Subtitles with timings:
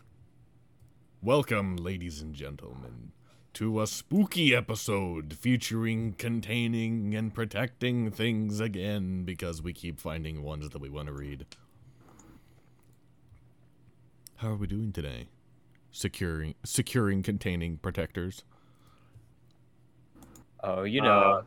[1.23, 3.13] Welcome, ladies and gentlemen,
[3.55, 10.69] to a spooky episode featuring containing and protecting things again because we keep finding ones
[10.69, 11.47] that we want to read.
[14.37, 15.29] How are we doing today?
[15.91, 18.45] Securing, securing, containing protectors.
[20.63, 21.39] Oh, you know.
[21.39, 21.43] Uh,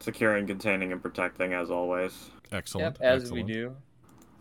[0.00, 2.30] securing, containing, and protecting as always.
[2.52, 2.98] Excellent.
[3.00, 3.46] yep, as excellent.
[3.46, 3.76] we do.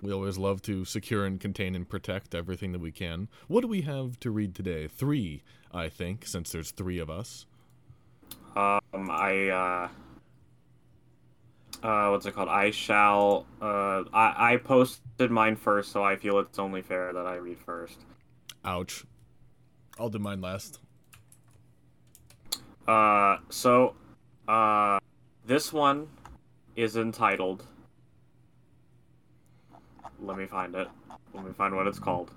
[0.02, 3.29] We always love to secure and contain and protect everything that we can.
[3.48, 4.88] What do we have to read today?
[4.88, 5.43] Three,
[5.73, 7.48] I think, since there's three of us.
[8.55, 9.89] Um, I, uh,
[11.85, 12.49] uh, what's it called?
[12.49, 17.26] I shall, uh, I, I posted mine first, so I feel it's only fair that
[17.26, 17.98] I read first.
[18.65, 19.03] Ouch.
[19.99, 20.79] I'll do mine last.
[22.87, 23.95] Uh, so,
[24.48, 24.99] uh,
[25.45, 26.07] this one
[26.76, 27.65] is entitled.
[30.21, 30.88] Let me find it.
[31.34, 32.32] Let me find what it's called.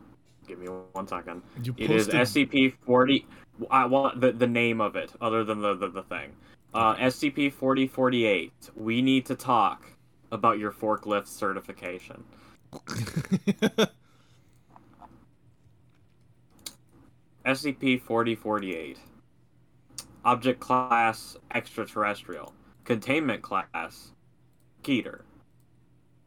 [0.47, 1.43] Give me one second.
[1.63, 3.27] You It is SCP forty.
[3.71, 6.33] I want the the name of it, other than the the, the thing.
[6.75, 8.53] Uh, SCP forty forty eight.
[8.77, 9.87] We need to talk
[10.33, 12.25] about your forklift certification.
[17.45, 18.99] SCP forty forty eight.
[20.25, 22.53] Object class extraterrestrial.
[22.85, 24.13] Containment class
[24.83, 25.21] Keter.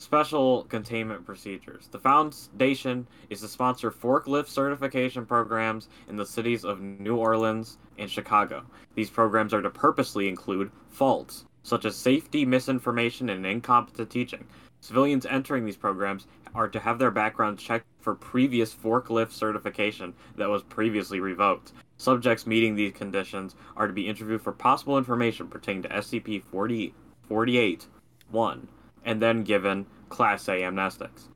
[0.03, 1.87] Special containment procedures.
[1.87, 8.11] The Foundation is to sponsor forklift certification programs in the cities of New Orleans and
[8.11, 8.65] Chicago.
[8.95, 14.45] These programs are to purposely include faults, such as safety, misinformation, and incompetent teaching.
[14.81, 20.49] Civilians entering these programs are to have their backgrounds checked for previous forklift certification that
[20.49, 21.71] was previously revoked.
[21.95, 26.93] Subjects meeting these conditions are to be interviewed for possible information pertaining to SCP 40,
[27.29, 27.87] 48
[28.31, 28.67] 1
[29.05, 31.27] and then given Class A amnestics.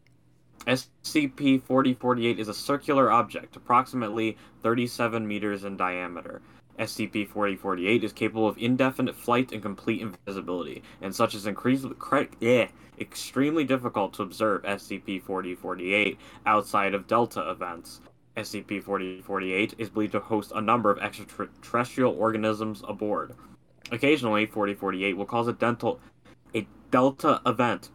[0.67, 6.41] SCP 4048 is a circular object, approximately 37 meters in diameter.
[6.77, 11.95] SCP 4048 is capable of indefinite flight and complete invisibility, and such is increasingly
[12.39, 12.67] yeah,
[12.99, 18.01] extremely difficult to observe SCP 4048 outside of Delta events.
[18.35, 23.33] SCP 4048 is believed to host a number of extraterrestrial organisms aboard.
[23.91, 25.99] Occasionally, 4048 will cause a dental
[26.91, 27.89] delta event.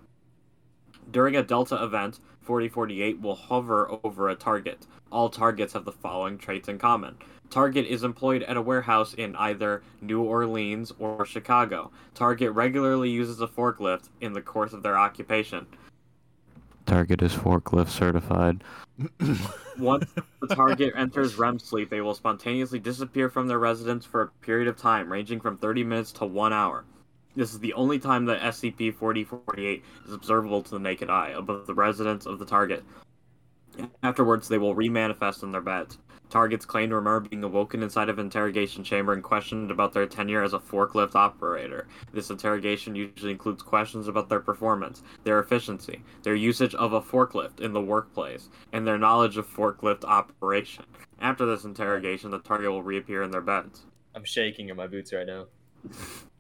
[1.10, 4.86] During a delta event, 4048 will hover over a target.
[5.10, 7.16] All targets have the following traits in common.
[7.50, 11.90] Target is employed at a warehouse in either New Orleans or Chicago.
[12.14, 15.66] Target regularly uses a forklift in the course of their occupation.
[16.86, 18.64] Target is forklift certified.
[19.78, 20.10] Once
[20.40, 24.66] the target enters REM sleep, they will spontaneously disappear from their residence for a period
[24.68, 26.84] of time, ranging from 30 minutes to one hour.
[27.34, 31.66] This is the only time that SCP 4048 is observable to the naked eye above
[31.66, 32.84] the residence of the target.
[34.02, 35.98] Afterwards, they will remanifest in their beds.
[36.28, 40.06] Targets claim to remember being awoken inside of an interrogation chamber and questioned about their
[40.06, 41.86] tenure as a forklift operator.
[42.12, 47.60] This interrogation usually includes questions about their performance, their efficiency, their usage of a forklift
[47.60, 50.84] in the workplace, and their knowledge of forklift operation.
[51.20, 53.86] After this interrogation, the target will reappear in their beds.
[54.14, 55.46] I'm shaking in my boots right now.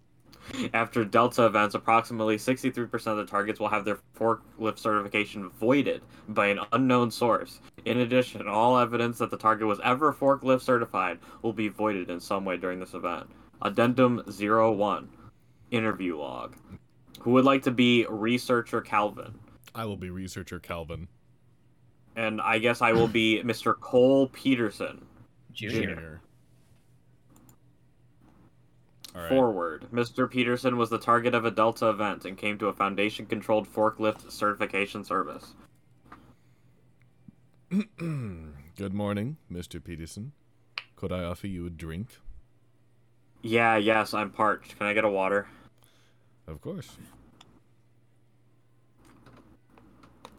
[0.74, 6.46] After Delta events, approximately 63% of the targets will have their forklift certification voided by
[6.48, 7.60] an unknown source.
[7.84, 12.20] In addition, all evidence that the target was ever forklift certified will be voided in
[12.20, 13.28] some way during this event.
[13.62, 15.08] Addendum 01
[15.70, 16.54] Interview log.
[17.20, 19.38] Who would like to be researcher Calvin?
[19.74, 21.08] I will be researcher Calvin
[22.16, 23.78] And I guess I will be Mr.
[23.78, 25.06] Cole Peterson.
[25.52, 25.94] Junior.
[25.94, 26.21] Jr.
[29.14, 29.28] All right.
[29.28, 29.86] Forward.
[29.92, 30.30] Mr.
[30.30, 34.30] Peterson was the target of a Delta event and came to a Foundation controlled forklift
[34.30, 35.54] certification service.
[37.98, 39.82] Good morning, Mr.
[39.82, 40.32] Peterson.
[40.96, 42.08] Could I offer you a drink?
[43.42, 44.78] Yeah, yes, I'm parched.
[44.78, 45.46] Can I get a water?
[46.46, 46.96] Of course.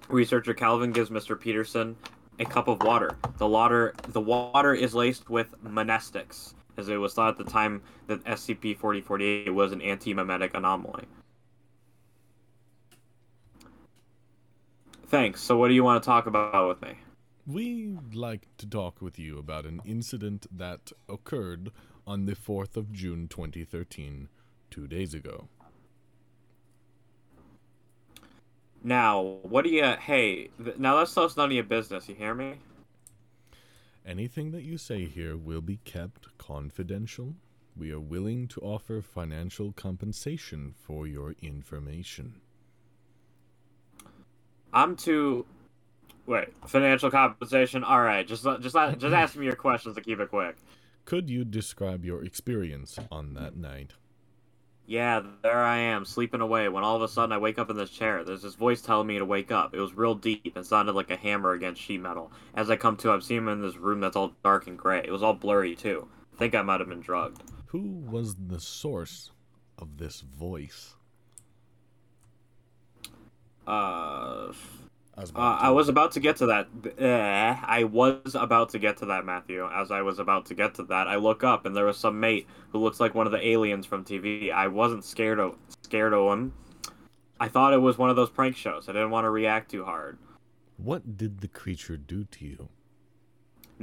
[0.07, 1.39] Researcher Calvin gives Mr.
[1.39, 1.95] Peterson
[2.39, 3.11] a cup of water.
[3.37, 7.81] The water the water is laced with amnestics, as it was thought at the time
[8.07, 11.05] that SCP-4048 was an anti-memetic anomaly.
[15.07, 15.41] Thanks.
[15.41, 16.97] So what do you want to talk about with me?
[17.45, 21.71] We'd like to talk with you about an incident that occurred
[22.07, 24.29] on the 4th of June 2013,
[24.71, 25.49] two days ago.
[28.83, 32.55] Now, what do you hey, now that stuff's none of your business, you hear me?
[34.05, 37.35] Anything that you say here will be kept confidential.
[37.75, 42.41] We are willing to offer financial compensation for your information.
[44.73, 45.45] I'm too.
[46.25, 47.83] Wait, financial compensation.
[47.83, 48.75] All right, just just just
[49.15, 50.57] ask me your questions to keep it quick.
[51.05, 53.93] Could you describe your experience on that night?
[54.85, 57.77] Yeah, there I am, sleeping away, when all of a sudden I wake up in
[57.77, 58.23] this chair.
[58.23, 59.73] There's this voice telling me to wake up.
[59.73, 62.31] It was real deep and sounded like a hammer against sheet metal.
[62.53, 65.01] As I come to, I'm seeing him in this room that's all dark and gray.
[65.05, 66.07] It was all blurry, too.
[66.33, 67.43] I think I might have been drugged.
[67.67, 69.31] Who was the source
[69.79, 70.95] of this voice?
[73.65, 74.51] Uh,
[75.15, 76.67] I was, uh, I was about to get to that.
[76.97, 79.67] Eh, I was about to get to that, Matthew.
[79.71, 82.19] As I was about to get to that, I look up and there was some
[82.19, 84.51] mate who looks like one of the aliens from TV.
[84.51, 86.53] I wasn't scared of scared of him.
[87.39, 88.89] I thought it was one of those prank shows.
[88.89, 90.17] I didn't want to react too hard.
[90.77, 92.69] What did the creature do to you?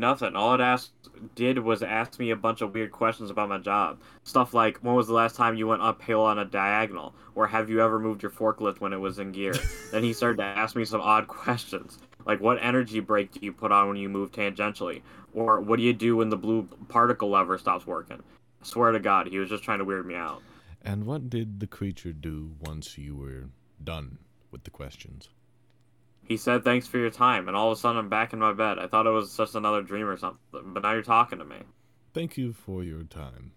[0.01, 0.35] Nothing.
[0.35, 0.93] All it asked
[1.35, 4.01] did was ask me a bunch of weird questions about my job.
[4.25, 7.15] Stuff like, when was the last time you went uphill on a diagonal?
[7.35, 9.53] Or have you ever moved your forklift when it was in gear?
[9.93, 11.99] then he started to ask me some odd questions.
[12.25, 15.03] Like, what energy brake do you put on when you move tangentially?
[15.35, 18.23] Or what do you do when the blue particle lever stops working?
[18.63, 20.41] I swear to God, he was just trying to weird me out.
[20.81, 23.51] And what did the creature do once you were
[23.85, 24.17] done
[24.51, 25.29] with the questions?
[26.31, 28.53] He said, thanks for your time, and all of a sudden I'm back in my
[28.53, 28.79] bed.
[28.79, 31.57] I thought it was just another dream or something, but now you're talking to me.
[32.15, 33.51] Thank you for your time.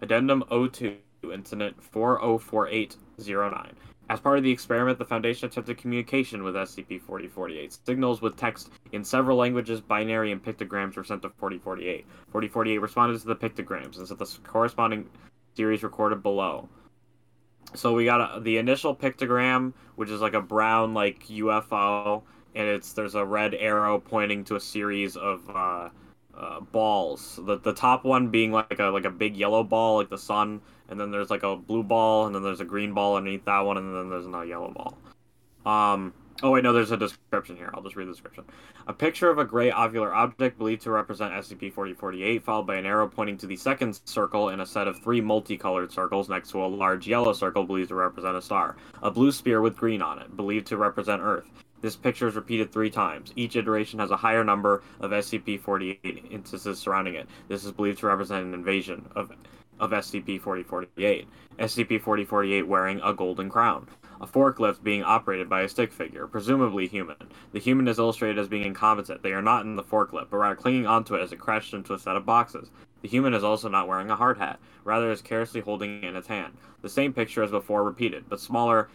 [0.00, 0.96] Addendum 02,
[1.32, 3.74] Incident 404809.
[4.10, 7.78] As part of the experiment, the Foundation attempted communication with SCP-4048.
[7.86, 12.04] Signals with text in several languages, binary, and pictograms were sent to 4048.
[12.32, 15.08] 4048 responded to the pictograms and sent the corresponding
[15.54, 16.68] series recorded below.
[17.74, 22.22] So we got a, the initial pictogram, which is like a brown like UFO,
[22.54, 25.88] and it's there's a red arrow pointing to a series of uh,
[26.36, 27.40] uh, balls.
[27.44, 30.60] The the top one being like a like a big yellow ball, like the sun,
[30.88, 33.60] and then there's like a blue ball, and then there's a green ball underneath that
[33.60, 34.96] one, and then there's another yellow ball.
[35.64, 36.12] Um.
[36.42, 37.70] Oh wait, no, there's a description here.
[37.74, 38.44] I'll just read the description.
[38.86, 43.06] A picture of a gray ovular object believed to represent SCP-4048, followed by an arrow
[43.06, 46.66] pointing to the second circle in a set of three multicolored circles next to a
[46.66, 48.76] large yellow circle believed to represent a star.
[49.02, 51.48] A blue sphere with green on it, believed to represent Earth.
[51.80, 53.32] This picture is repeated three times.
[53.34, 57.28] Each iteration has a higher number of SCP-48 instances surrounding it.
[57.48, 59.32] This is believed to represent an invasion of
[59.80, 61.26] of SCP-4048.
[61.58, 63.88] SCP-4048 wearing a golden crown.
[64.22, 67.16] A forklift being operated by a stick figure, presumably human.
[67.50, 69.20] The human is illustrated as being incompetent.
[69.22, 71.92] They are not in the forklift, but rather clinging onto it as it crashed into
[71.92, 72.70] a set of boxes.
[73.00, 76.14] The human is also not wearing a hard hat, rather is carelessly holding it in
[76.14, 76.56] its hand.
[76.82, 78.88] The same picture as before repeated, but smaller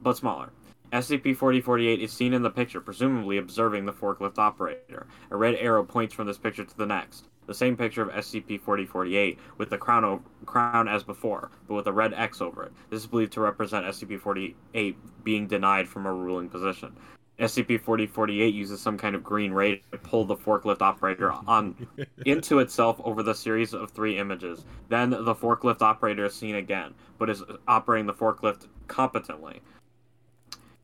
[0.00, 0.50] but smaller.
[0.92, 5.06] SCP-4048 is seen in the picture, presumably observing the forklift operator.
[5.30, 7.28] A red arrow points from this picture to the next.
[7.46, 12.12] The same picture of SCP-4048 with the crown, crown as before, but with a red
[12.14, 12.72] X over it.
[12.90, 16.96] This is believed to represent SCP-48 being denied from a ruling position.
[17.38, 21.74] SCP-4048 uses some kind of green ray to pull the forklift operator on
[22.26, 24.64] into itself over the series of three images.
[24.88, 29.62] Then the forklift operator is seen again, but is operating the forklift competently.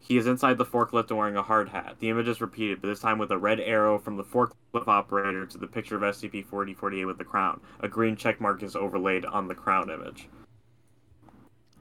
[0.06, 1.96] He is inside the forklift and wearing a hard hat.
[1.98, 5.44] The image is repeated, but this time with a red arrow from the forklift operator
[5.46, 7.60] to the picture of SCP-4048 with the crown.
[7.80, 10.28] A green check mark is overlaid on the crown image.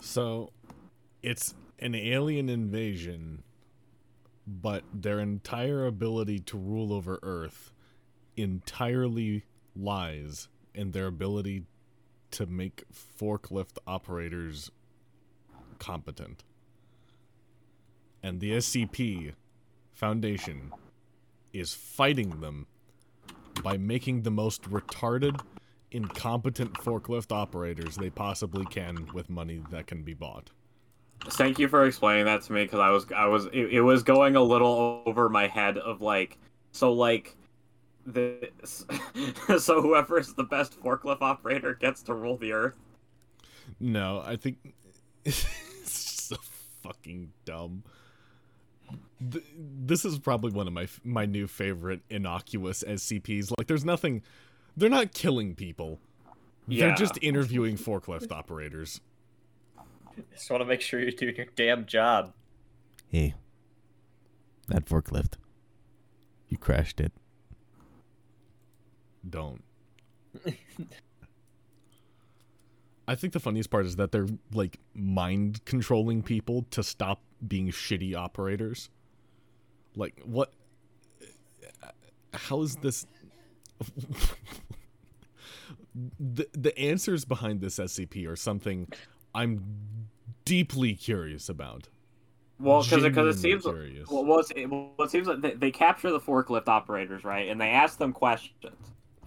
[0.01, 0.53] So,
[1.21, 3.43] it's an alien invasion,
[4.47, 7.71] but their entire ability to rule over Earth
[8.35, 9.45] entirely
[9.75, 11.65] lies in their ability
[12.31, 14.71] to make forklift operators
[15.77, 16.43] competent.
[18.25, 19.33] And the SCP
[19.93, 20.73] Foundation
[21.53, 22.65] is fighting them
[23.61, 25.39] by making the most retarded,
[25.91, 30.49] incompetent forklift operators they possibly can with money that can be bought.
[31.23, 34.01] Thank you for explaining that to me because I was I was it, it was
[34.01, 36.39] going a little over my head of like
[36.71, 37.35] so like
[38.07, 38.49] the
[39.59, 42.73] so whoever's the best forklift operator gets to rule the earth.
[43.79, 44.57] No, I think
[45.25, 46.37] it's just so
[46.81, 47.83] fucking dumb.
[49.31, 53.51] Th- This is probably one of my f- my new favorite innocuous SCPs.
[53.57, 54.21] Like, there's nothing.
[54.77, 55.99] They're not killing people.
[56.67, 58.99] They're just interviewing forklift operators.
[60.33, 62.33] Just want to make sure you're doing your damn job.
[63.09, 63.35] Hey,
[64.67, 65.33] that forklift.
[66.49, 67.11] You crashed it.
[69.29, 69.63] Don't.
[73.07, 77.69] I think the funniest part is that they're like mind controlling people to stop being
[77.69, 78.89] shitty operators.
[79.95, 80.53] Like what
[82.33, 83.05] how is this
[86.19, 88.87] the the answers behind this SCP are something
[89.33, 89.63] I'm
[90.45, 91.89] deeply curious about.
[92.59, 94.09] Well, because it, seems curious.
[94.09, 97.49] well, well, it, well, it seems like they, they capture the forklift operators, right?
[97.49, 98.77] And they ask them questions,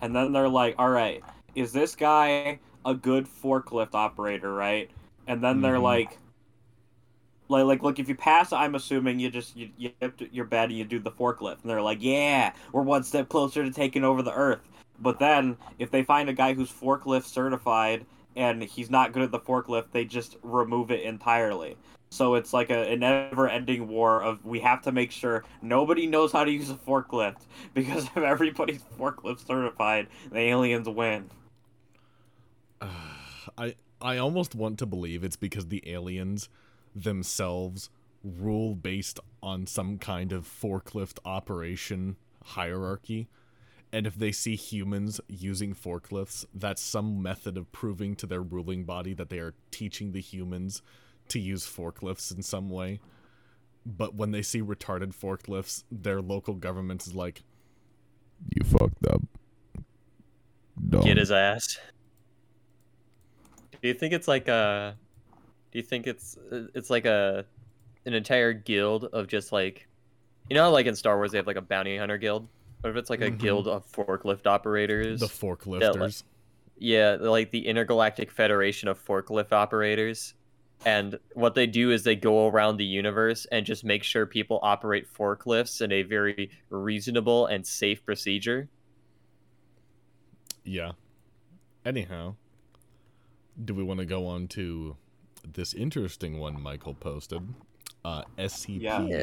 [0.00, 1.22] and then they're like, "All right,
[1.54, 4.90] is this guy a good forklift operator?" Right?
[5.26, 5.82] And then they're Mhm.
[5.82, 6.18] like,
[7.48, 9.92] like, like, look, if you pass, I'm assuming you just you you
[10.30, 13.64] your bed and you do the forklift, and they're like, "Yeah, we're one step closer
[13.64, 14.68] to taking over the earth."
[15.00, 18.04] But then, if they find a guy who's forklift certified
[18.36, 21.76] and he's not good at the forklift, they just remove it entirely.
[22.10, 26.32] So it's like a, a never-ending war of we have to make sure nobody knows
[26.32, 27.42] how to use a forklift
[27.74, 31.30] because if everybody's forklift certified, the aliens win.
[32.80, 36.48] I I almost want to believe it's because the aliens
[36.94, 37.90] themselves
[38.22, 43.28] rule based on some kind of forklift operation hierarchy.
[43.92, 48.84] And if they see humans using forklifts, that's some method of proving to their ruling
[48.84, 50.82] body that they are teaching the humans
[51.28, 53.00] to use forklifts in some way.
[53.86, 57.42] But when they see retarded forklifts, their local government is like,
[58.54, 59.22] "You fucked up."
[60.88, 61.02] Dumb.
[61.02, 61.78] Get his ass.
[63.80, 64.98] Do you think it's like a?
[65.72, 66.38] Do you think it's
[66.74, 67.44] it's like a
[68.06, 69.86] an entire guild of just like,
[70.48, 72.48] you know, like in Star Wars they have like a bounty hunter guild.
[72.80, 73.38] What if it's like a Mhm.
[73.38, 75.20] guild of forklift operators?
[75.20, 76.22] the forklifters.
[76.78, 80.34] Yeah, they're like the Intergalactic Federation of Forklift Operators.
[80.86, 84.60] And what they do is they go around the universe and just make sure people
[84.62, 88.68] operate forklifts in a very reasonable and safe procedure.
[90.64, 90.92] Yeah.
[91.84, 92.36] Anyhow,
[93.64, 94.96] do we want to go on to
[95.54, 97.42] this interesting one Michael posted?
[98.04, 99.22] Uh, SCP Yeah.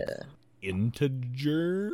[0.61, 1.91] integer.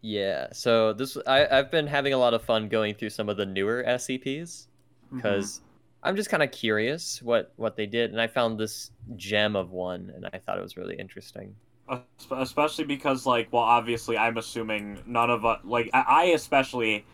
[0.00, 0.48] Yeah.
[0.52, 3.46] So this I, I've been having a lot of fun going through some of the
[3.46, 4.66] newer SCPs
[5.14, 5.60] because
[6.02, 9.70] I'm just kind of curious what what they did, and I found this gem of
[9.70, 11.54] one, and I thought it was really interesting.
[11.90, 17.04] Es- especially because like well obviously i'm assuming none of us like I, I especially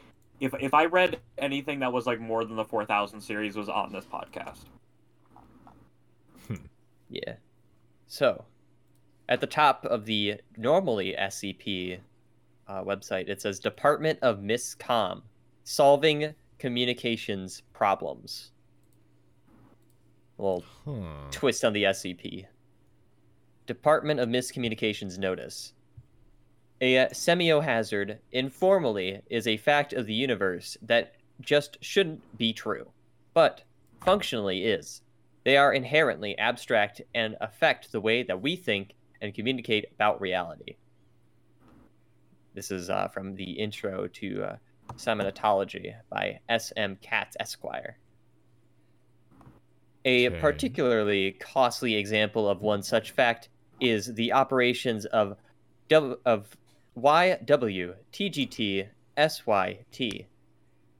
[0.40, 3.90] if if i read anything that was like more than the 4000 series was on
[3.92, 4.64] this podcast
[7.10, 7.34] Yeah.
[8.06, 8.44] So,
[9.28, 11.98] at the top of the normally SCP
[12.66, 15.22] uh, website, it says Department of Miscom,
[15.64, 18.52] solving communications problems.
[20.36, 21.28] Well, Huh.
[21.30, 22.46] twist on the SCP.
[23.66, 25.74] Department of Miscommunications Notice.
[26.80, 32.88] A uh, semiohazard informally is a fact of the universe that just shouldn't be true,
[33.34, 33.64] but
[34.04, 35.02] functionally is.
[35.48, 40.76] They are inherently abstract and affect the way that we think and communicate about reality.
[42.52, 44.56] This is uh, from the intro to uh,
[44.96, 46.98] Semiontology by S.M.
[47.00, 47.96] Katz Esquire.
[50.04, 50.38] A Okay.
[50.38, 53.48] particularly costly example of one such fact
[53.80, 55.38] is the operations of
[55.88, 56.54] w- of
[56.94, 58.86] YW TGT
[59.16, 60.26] SYT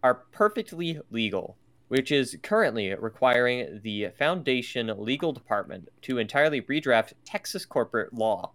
[0.02, 7.64] are perfectly legal, which is currently requiring the Foundation Legal Department to entirely redraft Texas
[7.64, 8.52] corporate law.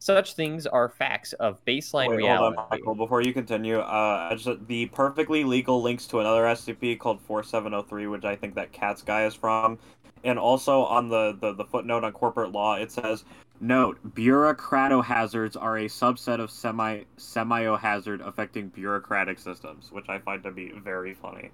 [0.00, 2.56] Such things are facts of baseline Wait, reality.
[2.56, 6.96] hold on michael before you continue uh just, the perfectly legal links to another scp
[7.00, 9.76] called 4703 which i think that cat's guy is from
[10.22, 13.24] and also on the, the, the footnote on corporate law it says
[13.60, 20.52] note bureaucratohazards are a subset of semi semiohazard affecting bureaucratic systems which i find to
[20.52, 21.50] be very funny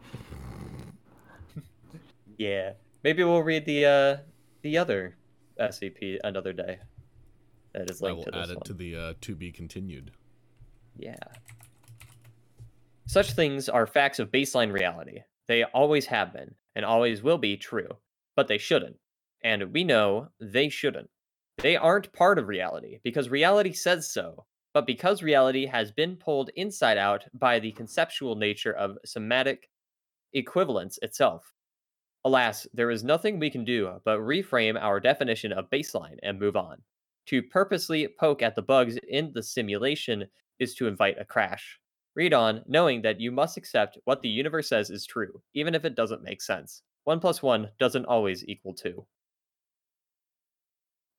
[2.37, 2.73] Yeah,
[3.03, 4.17] maybe we'll read the uh,
[4.63, 5.17] the other
[5.61, 6.79] SCP another day.
[7.73, 8.65] That is I linked will to add it one.
[8.65, 10.13] to the uh, to be continued.
[10.97, 11.17] Yeah.
[13.07, 15.21] Such things are facts of baseline reality.
[15.47, 17.89] They always have been and always will be true,
[18.35, 18.97] but they shouldn't.
[19.43, 21.11] And we know they shouldn't.
[21.59, 26.51] They aren't part of reality because reality says so, but because reality has been pulled
[26.57, 29.69] inside out by the conceptual nature of somatic
[30.33, 31.54] equivalence itself.
[32.25, 36.57] Alas, there is nothing we can do but reframe our definition of baseline and move
[36.57, 36.79] on.
[37.27, 40.27] To purposely poke at the bugs in the simulation
[40.59, 41.79] is to invite a crash.
[42.15, 45.85] Read on, knowing that you must accept what the universe says is true, even if
[45.85, 46.83] it doesn't make sense.
[47.05, 49.05] 1 plus 1 doesn't always equal 2.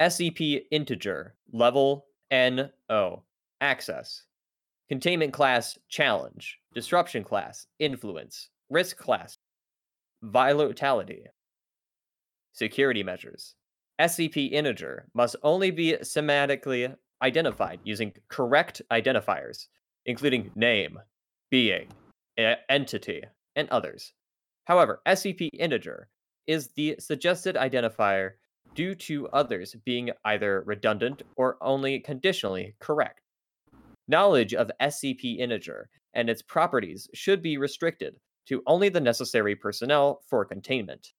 [0.01, 3.23] SCP Integer, Level NO.
[3.61, 4.23] Access.
[4.89, 6.59] Containment Class Challenge.
[6.73, 8.49] Disruption Class Influence.
[8.69, 9.37] Risk Class
[10.25, 11.23] Volatility.
[12.53, 13.53] Security Measures.
[14.01, 19.67] SCP Integer must only be semantically identified using correct identifiers,
[20.07, 20.99] including name,
[21.51, 21.89] being,
[22.37, 23.21] entity,
[23.55, 24.13] and others.
[24.65, 26.09] However, SCP Integer
[26.47, 28.31] is the suggested identifier
[28.73, 33.21] due to others being either redundant or only conditionally correct.
[34.07, 38.15] Knowledge of SCP integer and its properties should be restricted
[38.47, 41.13] to only the necessary personnel for containment,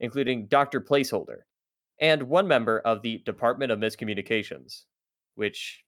[0.00, 0.80] including Dr.
[0.80, 1.40] Placeholder
[2.00, 4.84] and one member of the Department of Miscommunications,
[5.36, 5.84] which,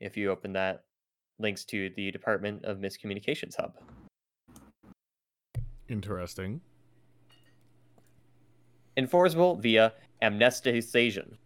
[0.00, 0.84] if you open that,
[1.38, 3.74] links to the Department of Miscommunications Hub.
[5.88, 6.60] Interesting.
[8.96, 11.38] enforceable via amnestation.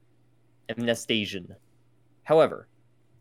[0.68, 1.54] Amnestation.
[2.24, 2.68] However,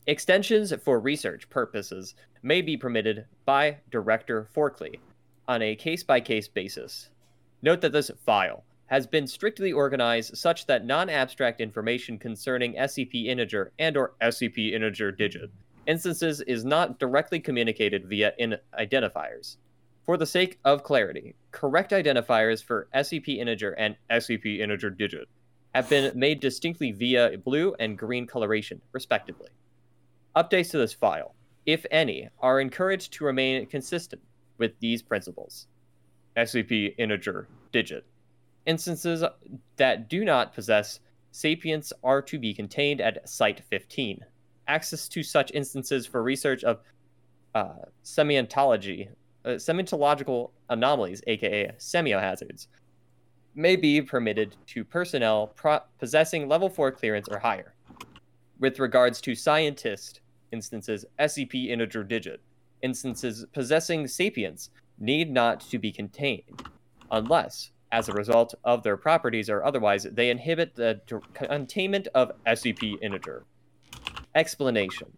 [0.07, 5.00] extensions for research purposes may be permitted by Director Forkley
[5.47, 7.09] on a case by case basis.
[7.62, 13.71] Note that this file has been strictly organized such that non-abstract information concerning SCP integer
[13.79, 15.50] and or SCP integer digit
[15.88, 19.57] instances is not directly communicated via in identifiers.
[20.05, 25.27] For the sake of clarity, correct identifiers for SCP integer and SCP integer digit
[25.74, 29.50] have been made distinctly via blue and green coloration, respectively.
[30.36, 31.34] Updates to this file,
[31.65, 34.22] if any, are encouraged to remain consistent
[34.58, 35.68] with these principles.
[36.36, 38.06] SCP integer digit.
[38.65, 39.24] Instances
[39.77, 41.00] that do not possess
[41.32, 44.20] sapience are to be contained at Site 15.
[44.68, 46.80] Access to such instances for research of
[47.54, 49.10] uh, semiontology
[49.46, 49.58] uh,
[50.70, 52.68] anomalies, aka semiohazards,
[53.54, 57.74] may be permitted to personnel pro- possessing level 4 clearance or higher.
[58.60, 60.22] With regards to scientist
[60.55, 62.41] instances, SCP integer digit
[62.81, 66.63] instances possessing sapience need not to be contained,
[67.12, 71.01] unless, as a result of their properties or otherwise, they inhibit the
[71.33, 73.43] containment of SCP integer.
[74.33, 75.12] Explanation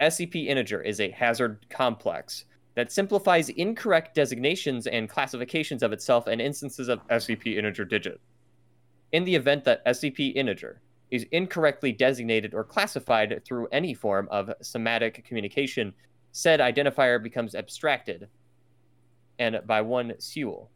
[0.00, 6.40] SCP integer is a hazard complex that simplifies incorrect designations and classifications of itself and
[6.40, 8.20] instances of SCP integer digit.
[9.12, 10.80] In the event that SCP integer
[11.10, 15.92] is incorrectly designated or classified through any form of semantic communication,
[16.32, 18.28] said identifier becomes abstracted,
[19.38, 20.70] and by one Sewell.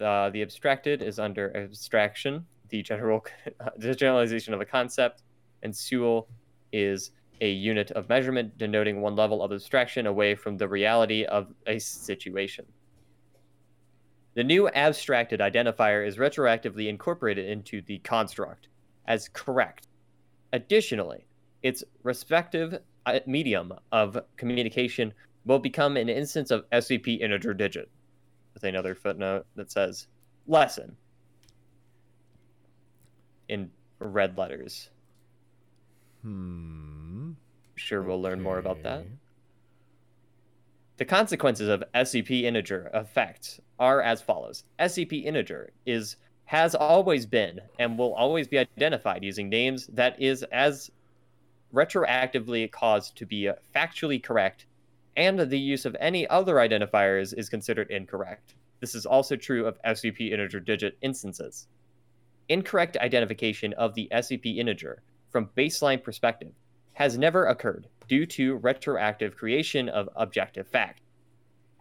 [0.00, 3.24] Uh, the abstracted is under abstraction, the general
[3.76, 5.22] the generalization of a concept,
[5.62, 6.28] and Sewell
[6.72, 11.52] is a unit of measurement denoting one level of abstraction away from the reality of
[11.66, 12.64] a situation.
[14.34, 18.68] The new abstracted identifier is retroactively incorporated into the construct
[19.06, 19.88] as correct.
[20.52, 21.26] Additionally,
[21.62, 25.12] its respective uh, medium of communication
[25.44, 27.88] will become an instance of SCP integer digit,
[28.54, 30.08] with another footnote that says
[30.46, 30.96] lesson
[33.48, 34.90] in red letters.
[36.22, 37.32] Hmm.
[37.76, 39.04] Sure, we'll learn more about that.
[40.96, 44.64] The consequences of SCP integer effects are as follows.
[44.78, 46.16] SCP integer is
[46.46, 50.90] has always been and will always be identified using names that is as
[51.74, 54.66] retroactively caused to be factually correct
[55.16, 58.54] and the use of any other identifiers is considered incorrect.
[58.80, 61.66] This is also true of SCP integer digit instances.
[62.48, 66.52] Incorrect identification of the SCP integer from baseline perspective
[66.92, 71.00] has never occurred due to retroactive creation of objective fact.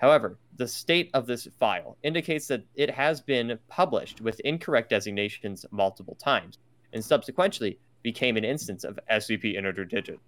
[0.05, 5.65] However, the state of this file indicates that it has been published with incorrect designations
[5.71, 6.59] multiple times,
[6.93, 10.19] and subsequently became an instance of SCP integer digit.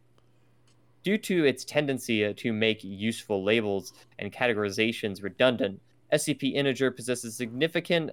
[1.04, 5.80] Due to its tendency uh, to make useful labels and categorizations redundant,
[6.12, 8.10] SCP integer possesses significant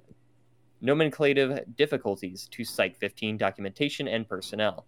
[0.83, 4.85] nomenclative difficulties to Site 15 documentation and personnel.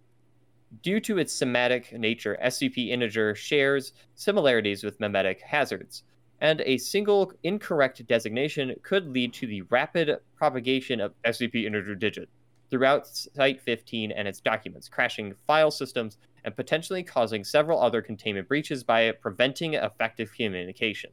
[0.83, 6.03] Due to its semantic nature, SCP integer shares similarities with memetic hazards,
[6.41, 12.29] and a single incorrect designation could lead to the rapid propagation of SCP integer digit
[12.69, 18.47] throughout Site 15 and its documents, crashing file systems and potentially causing several other containment
[18.47, 21.11] breaches by preventing effective communication.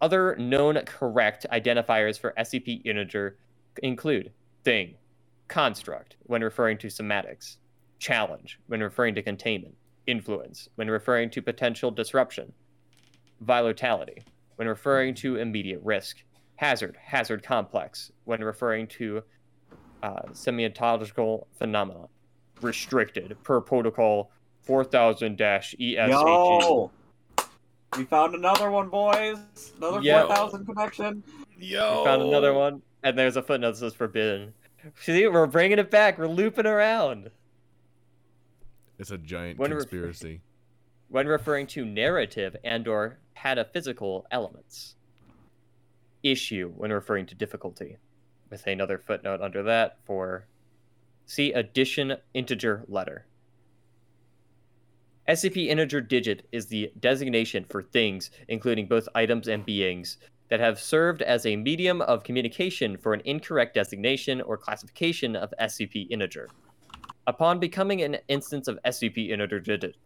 [0.00, 3.38] Other known correct identifiers for SCP integer
[3.82, 4.32] include
[4.62, 4.96] thing,
[5.48, 7.56] construct when referring to somatics,
[7.98, 9.74] challenge when referring to containment,
[10.06, 12.52] influence when referring to potential disruption,
[13.40, 14.22] volatility
[14.56, 16.22] when referring to immediate risk,
[16.56, 19.22] hazard, hazard complex when referring to
[20.02, 22.06] uh, semiological phenomena,
[22.62, 25.74] restricted per protocol E 4000 ESAG.
[26.10, 26.90] Yo,
[27.96, 29.38] we found another one, boys.
[29.76, 30.26] Another Yo.
[30.26, 31.22] 4,000 connection.
[31.58, 32.00] Yo.
[32.00, 34.52] We Found another one, and there's a footnote that says forbidden.
[35.00, 36.18] See, we're bringing it back.
[36.18, 37.30] We're looping around.
[38.98, 40.40] It's a giant When we're- conspiracy.
[41.08, 44.96] When referring to narrative and or pataphysical elements.
[46.22, 47.98] Issue when referring to difficulty.
[48.50, 50.46] with another footnote under that for
[51.24, 53.26] see addition integer letter.
[55.28, 60.78] SCP integer digit is the designation for things, including both items and beings, that have
[60.78, 66.48] served as a medium of communication for an incorrect designation or classification of SCP integer.
[67.26, 69.96] Upon becoming an instance of SCP integer digit,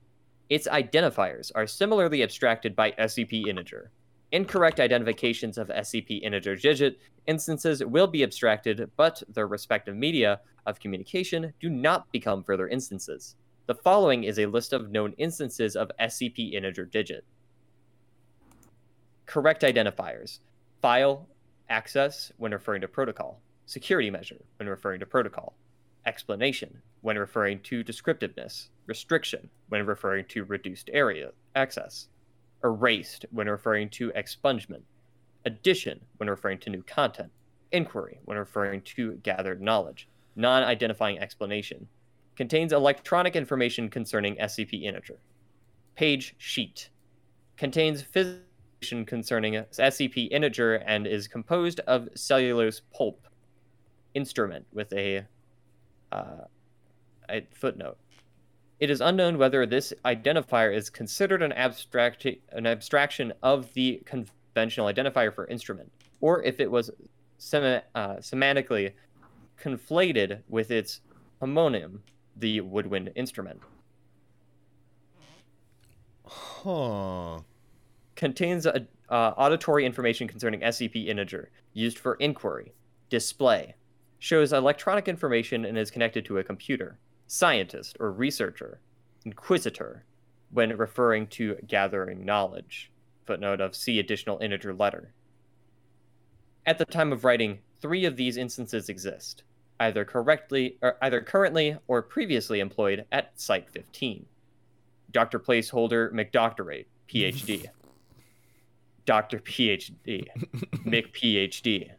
[0.51, 3.93] its identifiers are similarly abstracted by SCP integer.
[4.33, 10.81] Incorrect identifications of SCP integer digit instances will be abstracted, but their respective media of
[10.81, 13.37] communication do not become further instances.
[13.67, 17.25] The following is a list of known instances of SCP integer digit.
[19.27, 20.41] Correct identifiers
[20.83, 21.29] file
[21.69, 25.55] access when referring to protocol, security measure when referring to protocol,
[26.07, 32.09] explanation when referring to descriptiveness, restriction when referring to reduced area access,
[32.65, 34.83] erased when referring to expungement,
[35.47, 37.31] addition when referring to new content,
[37.71, 41.87] inquiry when referring to gathered knowledge, non identifying explanation,
[42.35, 45.21] contains electronic information concerning SCP integer.
[45.95, 46.91] Page sheet
[47.57, 48.45] contains physical
[48.83, 53.27] information concerning SCP integer and is composed of cellulose pulp.
[54.15, 55.25] Instrument with a,
[56.11, 56.45] uh,
[57.29, 57.99] a footnote.
[58.81, 64.87] It is unknown whether this identifier is considered an abstract an abstraction of the conventional
[64.87, 66.91] identifier for instrument, or if it was
[67.37, 68.93] sem- uh, semantically
[69.63, 71.03] conflated with its
[71.43, 71.99] homonym,
[72.37, 73.61] the woodwind instrument.
[76.27, 77.41] Huh.
[78.15, 82.73] Contains a, uh, auditory information concerning SCP integer, used for inquiry,
[83.11, 83.75] display,
[84.19, 86.99] shows electronic information and is connected to a computer,
[87.31, 88.81] scientist or researcher,
[89.25, 90.05] inquisitor,
[90.51, 92.91] when referring to gathering knowledge.
[93.25, 95.13] Footnote of see additional integer letter.
[96.67, 99.45] At the time of writing, three of these instances exist,
[99.79, 104.27] either correctly or either currently or previously employed at Site 15.
[105.13, 105.39] Dr.
[105.39, 107.67] Placeholder McDoctorate, PhD.
[109.07, 109.39] Dr.
[109.39, 110.27] PhD,
[110.85, 111.91] McPhD,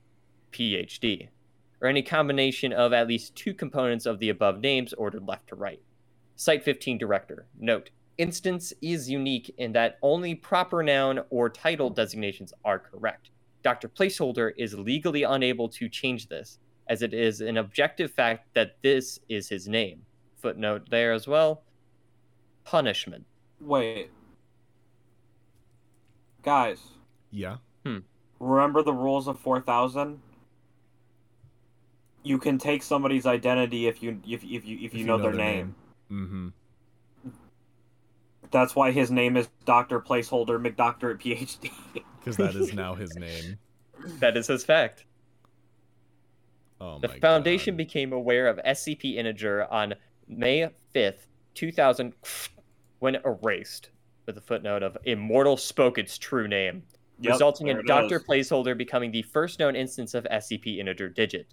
[0.52, 1.30] PhD,
[1.82, 5.56] or any combination of at least two components of the above names ordered left to
[5.56, 5.82] right.
[6.36, 7.48] Site 15 Director.
[7.60, 13.32] Note, instance is unique in that only proper noun or title designations are correct.
[13.64, 13.90] Dr.
[13.90, 19.20] Placeholder is legally unable to change this, as it is an objective fact that this
[19.30, 20.02] is his name.
[20.38, 21.64] Footnote there as well.
[22.64, 23.26] Punishment.
[23.60, 24.10] Wait.
[26.44, 26.80] Guys,
[27.30, 27.58] Yeah.
[27.86, 28.00] Hmm.
[28.40, 30.20] remember the rules of 4000?
[32.24, 35.76] You can take somebody's identity if you if, if you if you, know, their, name.
[36.12, 36.50] Mm-hmm.
[38.52, 40.00] That's why his name is Dr.
[40.00, 41.72] Placeholder McDoctorate PhD.
[42.24, 43.58] Because that is now his name.
[44.20, 45.06] That is his fact.
[46.80, 47.78] Oh The Foundation God.
[47.78, 49.96] became aware of SCP Integer on
[50.28, 52.14] May 5th, 2000,
[53.00, 53.90] when erased,
[54.28, 56.84] with a footnote of Immortal spoke its true name,
[57.22, 58.16] Yep, resulting in Dr.
[58.16, 58.24] is.
[58.24, 61.48] Placeholder becoming the first known instance of SCP Integer digit.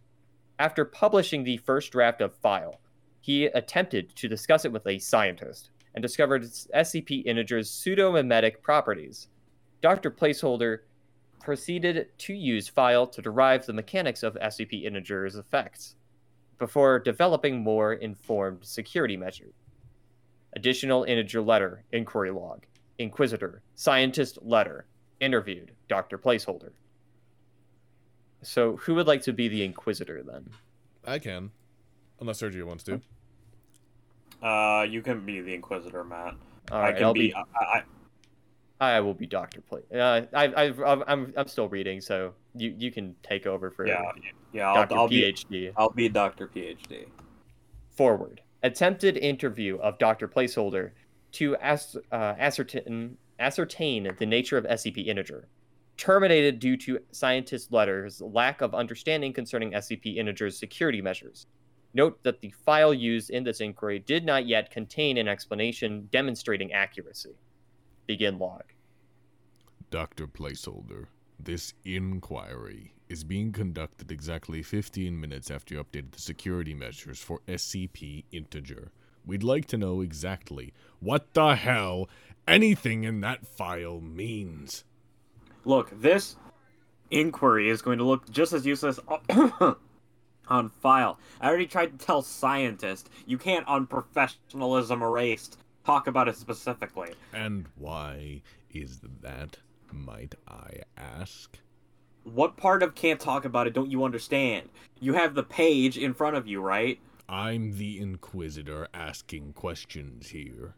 [0.58, 2.80] After publishing the first draft of file,
[3.20, 9.28] he attempted to discuss it with a scientist and discovered SCP Integer's pseudo-memetic properties.
[9.82, 10.10] Dr.
[10.10, 10.80] Placeholder
[11.40, 15.94] proceeded to use file to derive the mechanics of SCP Integer's effects
[16.58, 19.54] before developing more informed security measures.
[20.56, 22.66] Additional integer letter, inquiry log,
[22.98, 24.86] inquisitor, scientist letter,
[25.20, 26.18] interviewed, Dr.
[26.18, 26.72] Placeholder.
[28.42, 30.50] So, who would like to be the inquisitor then?
[31.04, 31.50] I can,
[32.20, 33.00] unless Sergio wants to.
[34.42, 36.34] Uh, you can be the Inquisitor, Matt.
[36.70, 37.28] All I can I'll be.
[37.28, 37.34] be.
[37.34, 37.82] I,
[38.80, 39.60] I, I will be Dr.
[39.60, 39.80] Play.
[39.92, 43.86] Uh, I, I've, I've, I'm, I'm still reading, so you, you can take over for
[43.86, 44.00] yeah,
[44.52, 44.68] yeah.
[44.68, 44.94] I'll, Dr.
[44.94, 45.22] I'll be.
[45.22, 45.72] PhD.
[45.76, 47.06] I'll be Doctor PhD.
[47.96, 48.40] Forward.
[48.62, 50.28] Attempted interview of Dr.
[50.28, 50.92] Placeholder
[51.32, 55.48] to as, uh, ascertain, ascertain the nature of SCP integer.
[55.98, 61.46] Terminated due to scientist letters' lack of understanding concerning SCP integer's security measures.
[61.92, 66.72] Note that the file used in this inquiry did not yet contain an explanation demonstrating
[66.72, 67.34] accuracy.
[68.06, 68.62] Begin log.
[69.90, 70.28] Dr.
[70.28, 71.06] Placeholder,
[71.40, 77.40] this inquiry is being conducted exactly 15 minutes after you updated the security measures for
[77.48, 78.92] SCP Integer.
[79.26, 82.08] We'd like to know exactly what the hell
[82.46, 84.84] anything in that file means.
[85.68, 86.36] Look, this
[87.10, 88.98] inquiry is going to look just as useless
[90.48, 91.18] on file.
[91.42, 97.12] I already tried to tell scientist you can't on professionalism erased talk about it specifically.
[97.34, 99.58] And why is that,
[99.92, 101.58] might I ask?
[102.24, 104.70] what part of can't talk about it don't you understand?
[105.00, 106.98] You have the page in front of you, right?
[107.28, 110.74] I'm the Inquisitor asking questions here.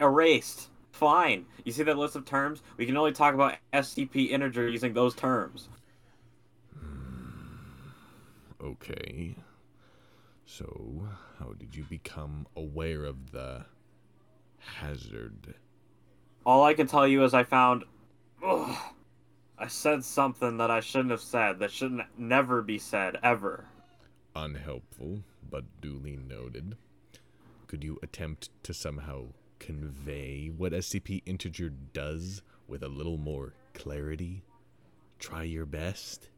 [0.00, 0.70] Erased.
[0.94, 1.46] Fine.
[1.64, 2.62] You see that list of terms?
[2.76, 5.68] We can only talk about SCP integer using those terms.
[6.72, 7.56] Hmm.
[8.62, 9.34] Okay.
[10.46, 11.08] So,
[11.40, 13.64] how did you become aware of the
[14.58, 15.54] hazard?
[16.46, 17.82] All I can tell you is I found.
[18.46, 18.78] Ugh,
[19.58, 23.66] I said something that I shouldn't have said, that shouldn't never be said, ever.
[24.36, 26.76] Unhelpful, but duly noted.
[27.66, 29.30] Could you attempt to somehow
[29.64, 34.42] convey what SCP Integer does with a little more clarity?
[35.18, 36.28] Try your best.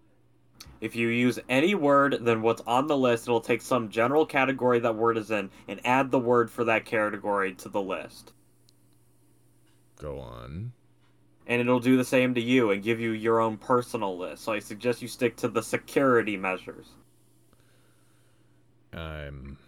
[0.80, 4.78] If you use any word, then what's on the list, it'll take some general category
[4.80, 8.32] that word is in and add the word for that category to the list.
[10.00, 10.72] Go on.
[11.48, 14.44] And it'll do the same to you and give you your own personal list.
[14.44, 16.86] So I suggest you stick to the security measures.
[18.92, 19.58] I'm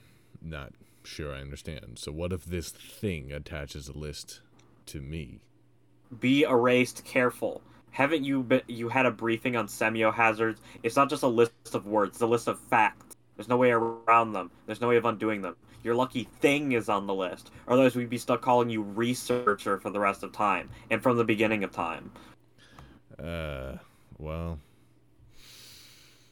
[0.43, 0.73] not
[1.09, 1.99] sure I understand.
[1.99, 4.41] So, what if this thing attaches a list
[4.87, 5.41] to me?
[6.21, 7.63] Be erased careful.
[7.91, 10.59] Haven't you been, you had a briefing on semiohazards?
[10.83, 13.17] It's not just a list of words, it's a list of facts.
[13.37, 14.51] There's no way around them.
[14.67, 15.57] There's no way of undoing them.
[15.85, 17.51] Your lucky thing is on the list.
[17.67, 21.25] Otherwise, we'd be stuck calling you researcher for the rest of time and from the
[21.25, 22.11] beginning of time.
[23.19, 23.75] Uh,
[24.19, 24.59] well.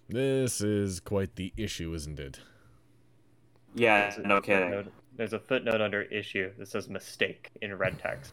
[0.08, 2.40] This is quite the issue, isn't it?
[3.76, 4.70] Yeah, There's a no kidding.
[4.72, 8.32] footnote- There's a footnote under issue that says mistake in red text.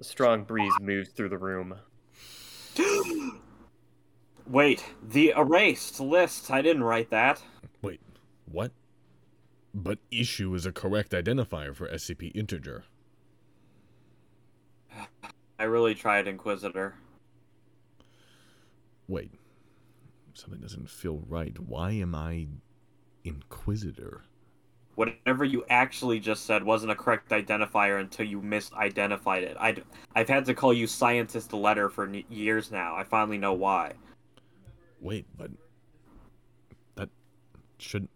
[0.00, 1.76] A strong breeze moves through the room.
[4.46, 6.50] Wait, the erased list.
[6.50, 7.40] I didn't write that.
[7.80, 8.00] Wait,
[8.50, 8.72] what?
[9.72, 12.84] But issue is a correct identifier for SCP integer.
[15.58, 16.94] I really tried, Inquisitor.
[19.08, 19.30] Wait,
[20.34, 21.58] something doesn't feel right.
[21.58, 22.46] Why am I
[23.24, 24.22] Inquisitor?
[24.96, 29.56] Whatever you actually just said wasn't a correct identifier until you misidentified it.
[29.58, 29.82] I'd,
[30.14, 32.94] I've had to call you Scientist Letter for years now.
[32.94, 33.94] I finally know why.
[35.00, 35.50] Wait, but
[36.94, 37.08] that
[37.78, 38.08] should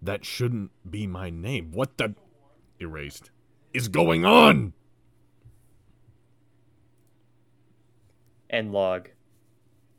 [0.00, 1.72] that shouldn't be my name.
[1.72, 2.14] What the
[2.80, 3.30] erased
[3.72, 4.72] is going on?
[8.50, 9.08] End log.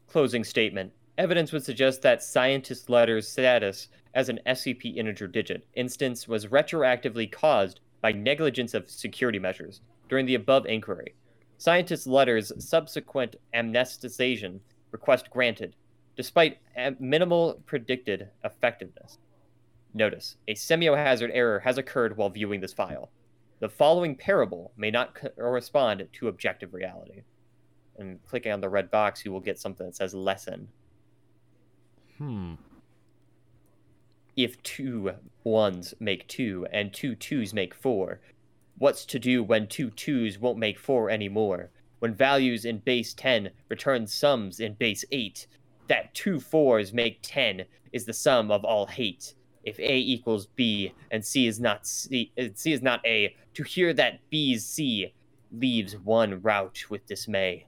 [0.07, 0.93] Closing statement.
[1.17, 7.31] Evidence would suggest that scientist letter's status as an SCP integer digit instance was retroactively
[7.31, 11.15] caused by negligence of security measures during the above inquiry.
[11.57, 14.59] Scientist letter's subsequent amnestization
[14.91, 15.75] request granted,
[16.17, 16.57] despite
[16.99, 19.17] minimal predicted effectiveness.
[19.93, 23.09] Notice, a semiohazard error has occurred while viewing this file.
[23.59, 27.23] The following parable may not correspond to objective reality
[27.97, 30.67] and clicking on the red box, you will get something that says lesson.
[32.17, 32.53] Hmm.
[34.35, 38.21] If two ones make two and two twos make four,
[38.77, 41.71] what's to do when two twos won't make four anymore?
[41.99, 45.47] When values in base 10 return sums in base 8,
[45.87, 49.33] that two fours make 10 is the sum of all hate.
[49.63, 53.63] If A equals B and C is not C, uh, C is not A, to
[53.63, 55.13] hear that B's C
[55.51, 57.65] leaves one rout with dismay.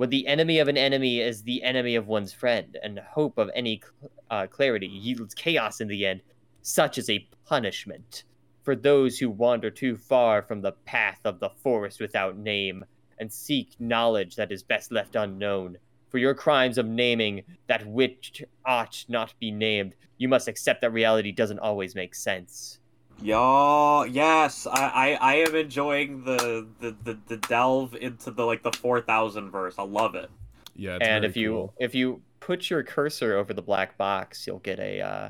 [0.00, 3.50] When the enemy of an enemy is the enemy of one's friend, and hope of
[3.54, 3.82] any
[4.30, 6.22] uh, clarity yields chaos in the end,
[6.62, 8.24] such is a punishment
[8.62, 12.82] for those who wander too far from the path of the forest without name,
[13.18, 15.76] and seek knowledge that is best left unknown.
[16.08, 20.94] For your crimes of naming that which ought not be named, you must accept that
[20.94, 22.79] reality doesn't always make sense.
[23.22, 24.88] Yo, yes, I,
[25.20, 29.50] I, I am enjoying the, the, the, the delve into the like the four thousand
[29.50, 29.74] verse.
[29.78, 30.30] I love it.
[30.74, 30.96] Yeah.
[30.96, 31.74] It's and very if you cool.
[31.78, 35.28] if you put your cursor over the black box, you'll get a uh,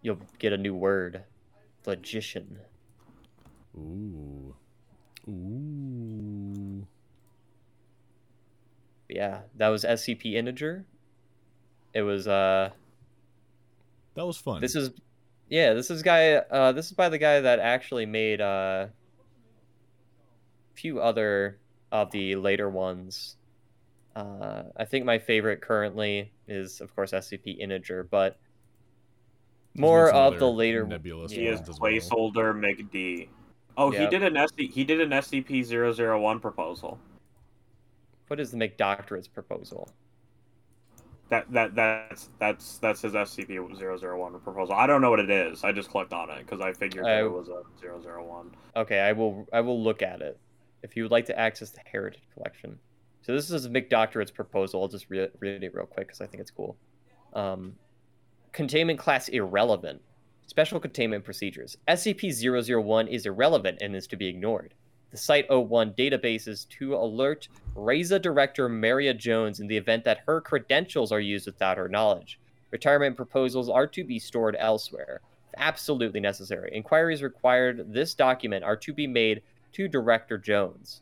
[0.00, 1.24] you'll get a new word,
[1.84, 2.58] logician.
[3.76, 4.54] Ooh.
[5.28, 6.86] Ooh.
[9.10, 10.86] Yeah, that was SCP integer.
[11.92, 12.70] It was uh
[14.14, 14.60] That was fun.
[14.62, 14.90] this is
[15.48, 18.86] yeah, this is guy uh this is by the guy that actually made uh
[20.74, 21.58] few other
[21.92, 23.36] of the later ones.
[24.14, 28.38] Uh I think my favorite currently is of course SCP integer, but
[29.74, 31.90] more of the later nebulous He is ones as well.
[31.90, 33.28] placeholder McD.
[33.76, 35.62] Oh, he did an SC, he did an SCP
[36.20, 36.98] 001 proposal.
[38.28, 39.88] what is the McDoctorate's proposal?
[41.28, 44.74] That that that's that's that's his SCP 001 proposal.
[44.74, 45.64] I don't know what it is.
[45.64, 47.26] I just clicked on it because I figured Oh.
[47.26, 48.52] it was a 001.
[48.76, 50.38] Okay, I will I will look at it.
[50.82, 52.78] If you would like to access the Heritage Collection.
[53.22, 54.82] So this is McDoctorate's proposal.
[54.82, 56.76] I'll just re- read it real quick because I think it's cool.
[57.32, 57.74] Um,
[58.52, 60.00] containment class irrelevant.
[60.46, 61.76] Special containment procedures.
[61.88, 64.74] SCP-001 is irrelevant and is to be ignored.
[65.16, 71.10] The Site-01 databases to alert RAISA director Maria Jones in the event that her credentials
[71.10, 72.38] are used without her knowledge.
[72.70, 75.22] Retirement proposals are to be stored elsewhere.
[75.56, 76.70] Absolutely necessary.
[76.74, 79.40] Inquiries required this document are to be made
[79.72, 81.00] to Director Jones.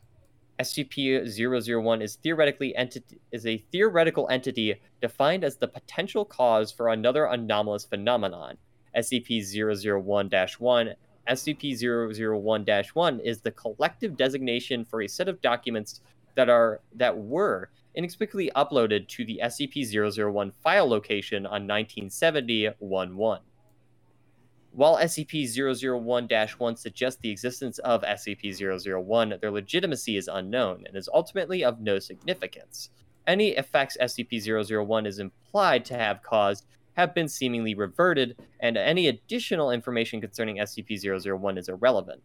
[0.61, 7.25] SCP-001 is theoretically entity is a theoretical entity defined as the potential cause for another
[7.25, 8.55] anomalous phenomenon.
[8.95, 10.95] SCP-001-1
[11.29, 16.01] SCP-001-1 is the collective designation for a set of documents
[16.35, 23.39] that are that were inexplicably uploaded to the SCP-001 file location on 1970-11.
[24.71, 31.79] While SCP-001-1 suggests the existence of SCP-001, their legitimacy is unknown and is ultimately of
[31.79, 32.89] no significance.
[33.25, 39.71] Any effects SCP-001 is implied to have caused have been seemingly reverted, and any additional
[39.71, 42.21] information concerning SCP-001 is irrelevant.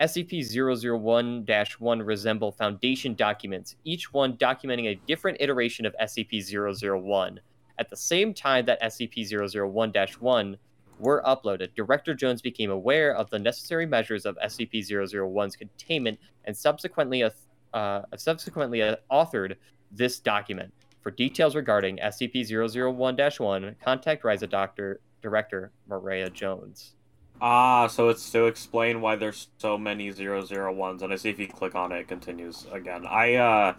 [0.00, 7.38] SCP-001-1 resemble Foundation documents, each one documenting a different iteration of SCP-001.
[7.78, 10.56] At the same time that SCP-001-1
[10.98, 17.24] were uploaded, Director Jones became aware of the necessary measures of SCP-001's containment and subsequently
[17.72, 18.78] uh, subsequently
[19.10, 19.56] authored
[19.90, 20.72] this document.
[21.04, 26.94] For details regarding SCP-001-1, contact RAISA Doctor Director Maria Jones.
[27.42, 31.46] Ah, so it's to explain why there's so many 001s, and I see if you
[31.46, 33.04] click on it, it continues again.
[33.06, 33.74] I uh,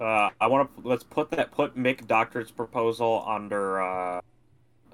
[0.00, 4.20] uh, I want to let's put that put Mick Doctor's proposal under uh,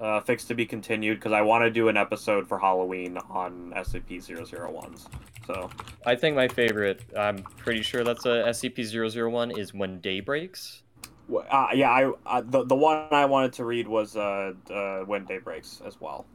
[0.01, 3.73] uh, fixed to be continued because I want to do an episode for Halloween on
[3.77, 5.07] SCP-001s.
[5.47, 5.69] So
[6.05, 10.83] I think my favorite, I'm pretty sure that's a SCP-001 is When Day Breaks.
[11.31, 15.25] Uh, yeah, I uh, the the one I wanted to read was uh, uh When
[15.25, 16.25] Day Breaks as well.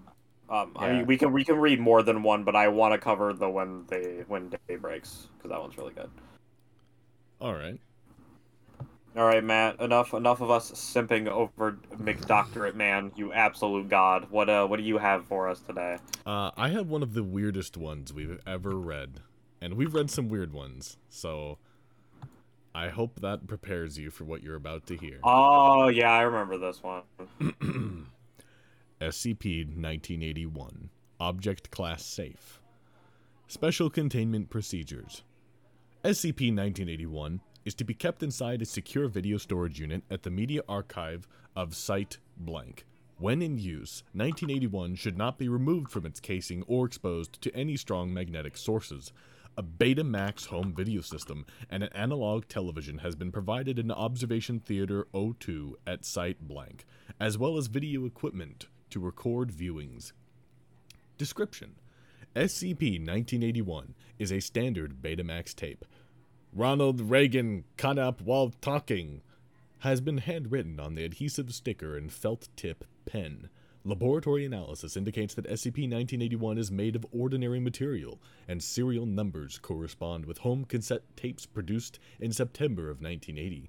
[0.48, 2.98] Um, I mean, we can we can read more than one, but I want to
[2.98, 6.10] cover the when they when day breaks because that one's really good.
[7.40, 7.80] All right.
[9.16, 9.80] All right, Matt.
[9.80, 13.10] Enough enough of us simping over McDoctorate man.
[13.16, 14.26] You absolute god.
[14.30, 15.98] What uh what do you have for us today?
[16.26, 19.20] Uh, I have one of the weirdest ones we've ever read,
[19.62, 21.58] and we've read some weird ones, so
[22.74, 25.20] I hope that prepares you for what you're about to hear.
[25.22, 27.02] Oh yeah, I remember this one.
[29.00, 32.60] SCP 1981 Object Class Safe
[33.46, 35.22] Special Containment Procedures
[36.04, 40.62] SCP 1981 is to be kept inside a secure video storage unit at the Media
[40.68, 42.84] Archive of Site Blank.
[43.18, 47.76] When in use, 1981 should not be removed from its casing or exposed to any
[47.76, 49.12] strong magnetic sources.
[49.56, 55.06] A Betamax home video system and an analog television has been provided in Observation Theater
[55.14, 56.84] 02 at Site Blank,
[57.20, 60.10] as well as video equipment to record viewings.
[61.18, 61.76] Description
[62.34, 65.84] SCP 1981 is a standard Betamax tape.
[66.52, 69.22] Ronald Reagan cut up while talking
[69.80, 73.50] has been handwritten on the adhesive sticker and felt tip pen.
[73.86, 78.18] Laboratory analysis indicates that SCP 1981 is made of ordinary material,
[78.48, 83.68] and serial numbers correspond with home cassette tapes produced in September of 1980.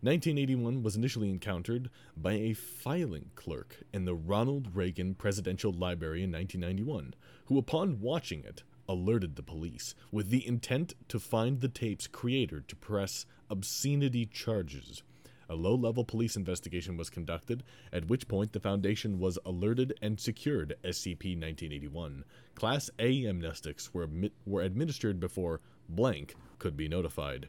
[0.00, 6.32] 1981 was initially encountered by a filing clerk in the Ronald Reagan Presidential Library in
[6.32, 7.12] 1991,
[7.44, 12.62] who, upon watching it, alerted the police with the intent to find the tape's creator
[12.62, 15.02] to press obscenity charges.
[15.48, 20.18] A low level police investigation was conducted, at which point the Foundation was alerted and
[20.18, 22.24] secured SCP 1981.
[22.54, 27.48] Class A amnestics were, admi- were administered before blank could be notified.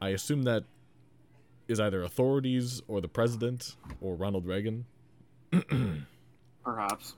[0.00, 0.64] I assume that
[1.68, 4.84] is either authorities or the president or Ronald Reagan.
[6.64, 7.14] Perhaps.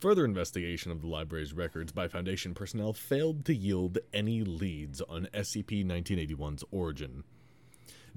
[0.00, 5.28] Further investigation of the library's records by Foundation personnel failed to yield any leads on
[5.32, 7.24] SCP 1981's origin.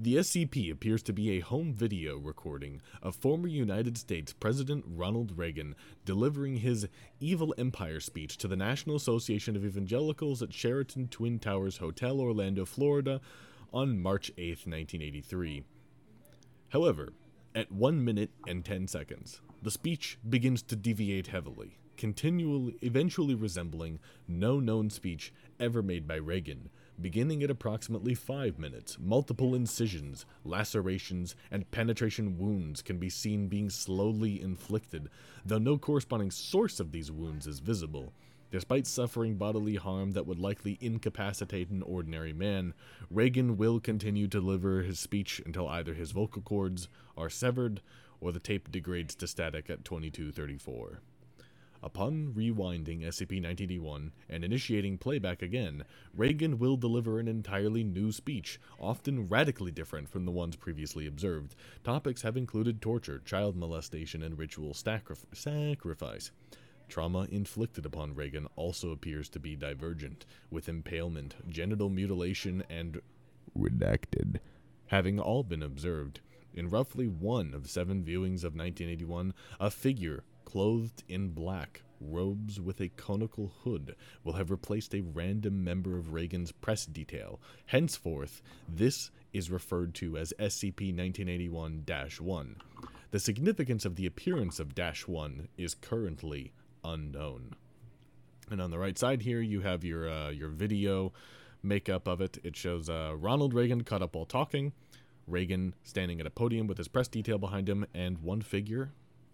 [0.00, 5.36] The SCP appears to be a home video recording of former United States President Ronald
[5.36, 5.74] Reagan
[6.04, 6.86] delivering his
[7.18, 12.64] Evil Empire speech to the National Association of Evangelicals at Sheraton Twin Towers Hotel, Orlando,
[12.64, 13.20] Florida,
[13.72, 15.64] on March 8, 1983.
[16.68, 17.08] However,
[17.56, 23.98] at 1 minute and 10 seconds, the speech begins to deviate heavily, continually eventually resembling
[24.28, 26.70] no known speech ever made by Reagan.
[27.00, 33.70] Beginning at approximately 5 minutes, multiple incisions, lacerations, and penetration wounds can be seen being
[33.70, 35.08] slowly inflicted,
[35.46, 38.12] though no corresponding source of these wounds is visible.
[38.50, 42.74] Despite suffering bodily harm that would likely incapacitate an ordinary man,
[43.10, 47.80] Reagan will continue to deliver his speech until either his vocal cords are severed
[48.20, 51.00] or the tape degrades to static at 2234.
[51.82, 59.28] Upon rewinding SCP-1981 and initiating playback again, Reagan will deliver an entirely new speech, often
[59.28, 61.54] radically different from the ones previously observed.
[61.84, 66.30] Topics have included torture, child molestation, and ritual sacrif- sacrifice.
[66.88, 73.00] Trauma inflicted upon Reagan also appears to be divergent, with impalement, genital mutilation, and
[73.56, 74.38] redacted
[74.88, 76.20] having all been observed.
[76.54, 82.80] In roughly one of seven viewings of 1981, a figure clothed in black, robes with
[82.80, 83.94] a conical hood,
[84.24, 87.38] will have replaced a random member of Reagan's press detail.
[87.66, 91.84] Henceforth, this is referred to as SCP 1981
[92.18, 92.56] 1.
[93.10, 97.54] The significance of the appearance of Dash 1 is currently unknown.
[98.50, 101.12] And on the right side here, you have your uh, your video
[101.62, 102.38] makeup of it.
[102.42, 104.72] It shows uh, Ronald Reagan caught up while talking,
[105.26, 108.92] Reagan standing at a podium with his press detail behind him, and one figure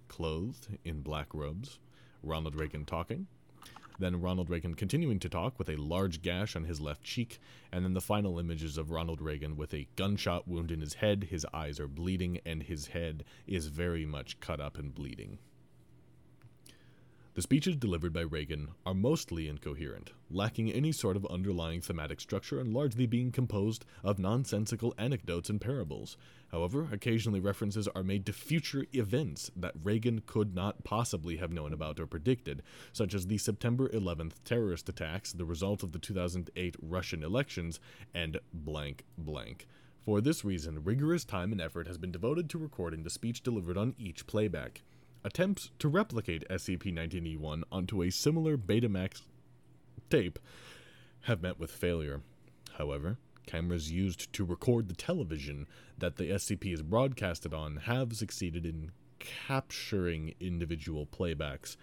[0.09, 1.79] clothed in black robes.
[2.23, 3.27] Ronald Reagan talking.
[3.99, 7.39] Then Ronald Reagan continuing to talk with a large gash on his left cheek,
[7.71, 11.29] and then the final images of Ronald Reagan with a gunshot wound in his head.
[11.31, 15.39] His eyes are bleeding, and his head is very much cut up and bleeding.
[17.35, 22.61] The speeches delivered by Reagan are mostly incoherent, lacking any sort of underlying thematic structure
[22.61, 26.17] and largely being composed of nonsensical anecdotes and parables.
[26.53, 31.73] However, occasionally references are made to future events that Reagan could not possibly have known
[31.73, 32.63] about or predicted,
[32.93, 37.81] such as the September 11th terrorist attacks, the result of the 2008 Russian elections,
[38.15, 39.67] and blank blank.
[40.05, 43.77] For this reason, rigorous time and effort has been devoted to recording the speech delivered
[43.77, 44.83] on each playback.
[45.27, 49.23] Attempts to replicate SCP-1981 onto a similar Betamax
[50.11, 50.39] tape
[51.23, 52.21] have met with failure.
[52.77, 53.17] However,
[53.47, 55.67] cameras used to record the television
[55.97, 61.77] that the SCP is broadcasted on have succeeded in capturing individual playbacks.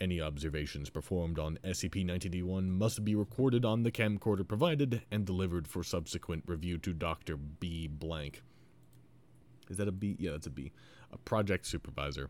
[0.00, 5.84] Any observations performed on SCP-1981 must be recorded on the camcorder provided and delivered for
[5.84, 7.36] subsequent review to Dr.
[7.36, 7.86] B.
[7.86, 8.42] Blank.
[9.70, 10.16] Is that a B?
[10.18, 10.72] Yeah, that's a B.
[11.14, 12.28] A project supervisor.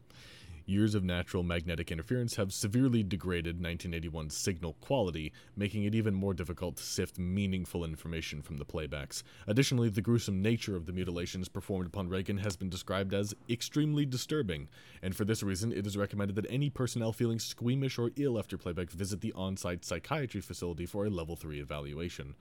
[0.66, 6.34] Years of natural magnetic interference have severely degraded 1981's signal quality, making it even more
[6.34, 9.22] difficult to sift meaningful information from the playbacks.
[9.46, 14.04] Additionally, the gruesome nature of the mutilations performed upon Reagan has been described as extremely
[14.04, 14.68] disturbing,
[15.02, 18.58] and for this reason, it is recommended that any personnel feeling squeamish or ill after
[18.58, 22.34] playback visit the on-site psychiatry facility for a level 3 evaluation.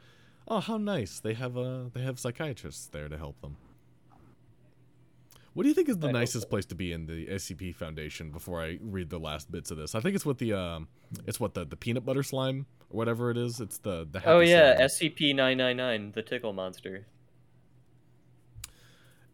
[0.48, 1.20] Oh, how nice.
[1.20, 3.56] They have uh they have psychiatrists there to help them.
[5.54, 8.32] What do you think is the I nicest place to be in the SCP Foundation
[8.32, 9.94] before I read the last bits of this?
[9.94, 10.88] I think it's what the um
[11.28, 13.60] it's what the, the peanut butter slime or whatever it is.
[13.60, 14.82] It's the the Oh yeah.
[14.82, 17.06] SCP nine nine nine, the tickle monster.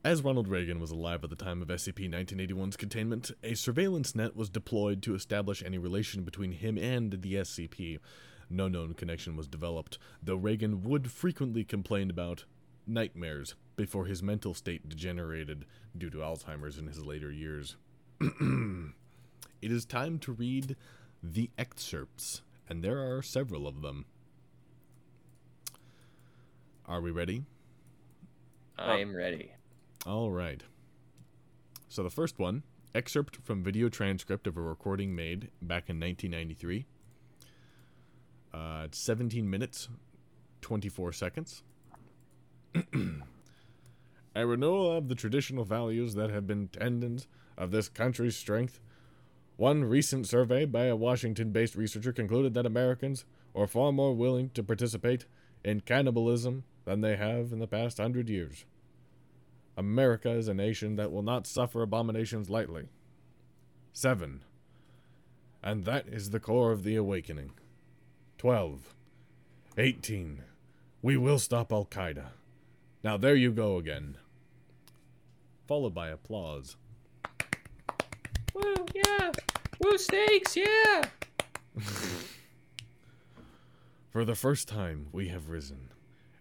[0.03, 4.34] As Ronald Reagan was alive at the time of SCP 1981's containment, a surveillance net
[4.34, 7.99] was deployed to establish any relation between him and the SCP.
[8.49, 12.45] No known connection was developed, though Reagan would frequently complain about
[12.88, 15.63] nightmares before his mental state degenerated
[15.97, 17.77] due to Alzheimer's in his later years.
[18.19, 20.75] it is time to read
[21.23, 24.03] the excerpts, and there are several of them.
[26.86, 27.45] Are we ready?
[28.77, 29.53] I am ready.
[30.05, 30.61] All right.
[31.88, 32.63] So the first one,
[32.93, 36.86] excerpt from video transcript of a recording made back in 1993.
[38.53, 39.88] Uh, it's 17 minutes,
[40.59, 41.63] 24 seconds.
[44.36, 47.27] a renewal of the traditional values that have been tendons
[47.57, 48.80] of this country's strength.
[49.57, 53.25] One recent survey by a Washington based researcher concluded that Americans
[53.55, 55.25] are far more willing to participate
[55.63, 58.65] in cannibalism than they have in the past hundred years.
[59.75, 62.89] America is a nation that will not suffer abominations lightly.
[63.93, 64.43] 7.
[65.63, 67.51] And that is the core of the awakening.
[68.38, 68.95] 12.
[69.77, 70.43] 18.
[71.01, 72.27] We will stop Al Qaeda.
[73.04, 74.18] Now there you go again.
[75.68, 76.76] Followed by applause.
[78.54, 79.32] Woo, yeah.
[79.80, 81.04] Woo snakes, yeah.
[84.10, 85.91] For the first time, we have risen,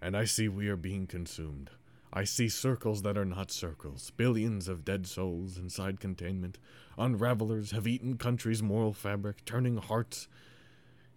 [0.01, 1.71] and I see we are being consumed.
[2.13, 6.59] I see circles that are not circles, billions of dead souls inside containment.
[6.97, 10.27] Unravelers have eaten country's moral fabric, turning hearts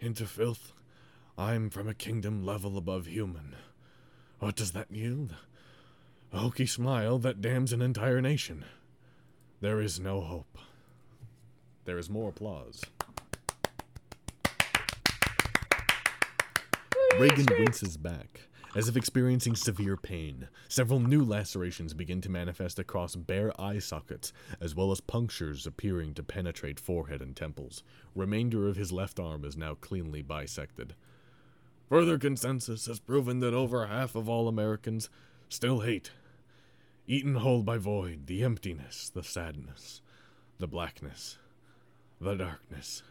[0.01, 0.73] into filth.
[1.37, 3.55] I'm from a kingdom level above human.
[4.41, 5.35] What does that yield?
[6.33, 8.65] A hokey smile that damns an entire nation.
[9.59, 10.57] There is no hope.
[11.85, 12.81] There is more applause.
[17.19, 20.47] Reagan winces back, as if experiencing severe pain.
[20.67, 26.15] Several new lacerations begin to manifest across bare eye sockets, as well as punctures appearing
[26.15, 27.83] to penetrate forehead and temples.
[28.15, 30.95] Remainder of his left arm is now cleanly bisected.
[31.91, 35.09] Further consensus has proven that over half of all Americans
[35.49, 36.11] still hate.
[37.05, 39.99] Eaten whole by void, the emptiness, the sadness,
[40.57, 41.37] the blackness,
[42.21, 43.03] the darkness.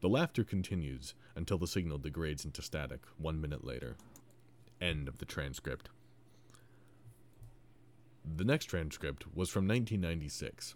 [0.00, 3.94] the laughter continues until the signal degrades into static one minute later.
[4.80, 5.90] End of the transcript.
[8.24, 10.74] The next transcript was from 1996.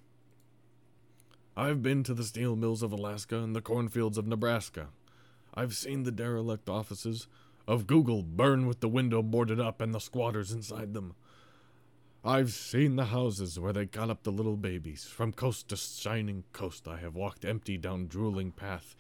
[1.57, 4.89] I've been to the steel mills of Alaska and the cornfields of Nebraska.
[5.55, 7.27] I've seen the derelict offices
[7.67, 11.15] of Google burn with the window boarded up and the squatters inside them.
[12.25, 15.05] I've seen the houses where they got up the little babies.
[15.05, 18.95] From coast to shining coast, I have walked empty down drooling path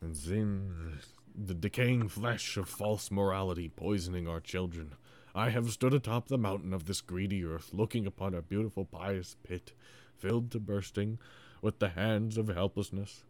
[0.00, 0.98] and seen
[1.34, 4.94] the decaying flesh of false morality poisoning our children.
[5.34, 9.36] I have stood atop the mountain of this greedy earth, looking upon a beautiful pious
[9.42, 9.72] pit,
[10.16, 11.18] filled to bursting
[11.60, 13.24] with the hands of helplessness.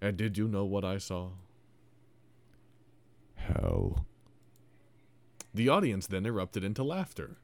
[0.00, 1.30] And did you know what I saw?
[3.34, 4.06] Hell.
[5.52, 7.36] The audience then erupted into laughter.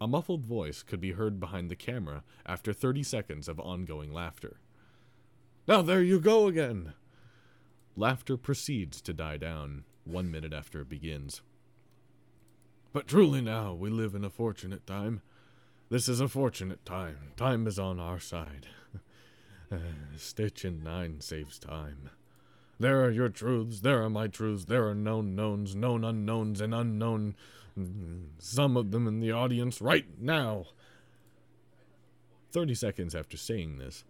[0.00, 4.58] A muffled voice could be heard behind the camera after 30 seconds of ongoing laughter.
[5.68, 6.94] Now there you go again!
[7.96, 11.40] Laughter proceeds to die down one minute after it begins.
[12.94, 15.20] But truly now we live in a fortunate time.
[15.90, 17.32] This is a fortunate time.
[17.36, 18.68] Time is on our side.
[19.72, 19.78] Uh,
[20.16, 22.10] Stitch in nine saves time.
[22.78, 26.74] There are your truths, there are my truths, there are known knowns, known unknowns, and
[26.74, 27.34] unknown
[27.76, 30.66] mm, some of them in the audience right now.
[32.52, 34.04] Thirty seconds after saying this,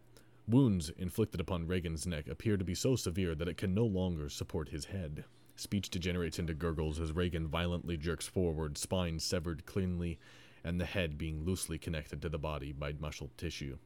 [0.48, 4.28] wounds inflicted upon Reagan's neck appear to be so severe that it can no longer
[4.28, 5.24] support his head.
[5.56, 10.18] Speech degenerates into gurgles as Reagan violently jerks forward, spine severed cleanly,
[10.64, 13.78] and the head being loosely connected to the body by muscle tissue.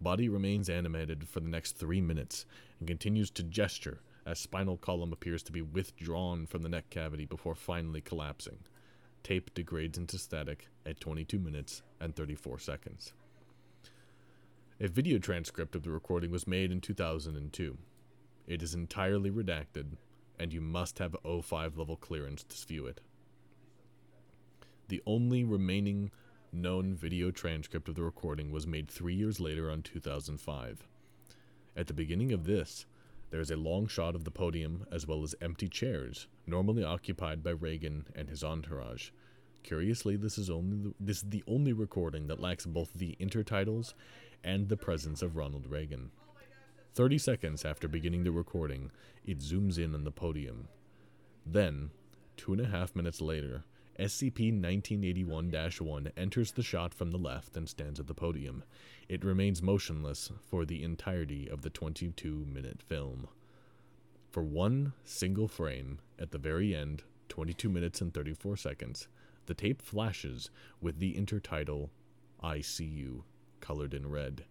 [0.00, 2.44] Body remains animated for the next three minutes
[2.78, 7.24] and continues to gesture as spinal column appears to be withdrawn from the neck cavity
[7.24, 8.58] before finally collapsing.
[9.22, 13.12] Tape degrades into static at 22 minutes and 34 seconds.
[14.80, 17.78] A video transcript of the recording was made in 2002.
[18.46, 19.96] It is entirely redacted,
[20.38, 23.00] and you must have O5 level clearance to view it.
[24.88, 26.10] The only remaining
[26.52, 30.86] known video transcript of the recording was made three years later on 2005.
[31.76, 32.86] At the beginning of this,
[33.30, 37.42] there is a long shot of the podium as well as empty chairs, normally occupied
[37.42, 39.10] by Reagan and his entourage.
[39.62, 43.94] Curiously, this is only the, this is the only recording that lacks both the intertitles
[44.44, 46.12] and the presence of Ronald Reagan.
[46.96, 48.90] 30 seconds after beginning the recording,
[49.22, 50.66] it zooms in on the podium.
[51.44, 51.90] Then,
[52.38, 53.64] two and a half minutes later,
[54.00, 58.64] SCP 1981 1 enters the shot from the left and stands at the podium.
[59.10, 63.28] It remains motionless for the entirety of the 22 minute film.
[64.30, 69.06] For one single frame, at the very end, 22 minutes and 34 seconds,
[69.44, 70.48] the tape flashes
[70.80, 71.90] with the intertitle
[72.40, 73.24] I See You
[73.60, 74.46] colored in red.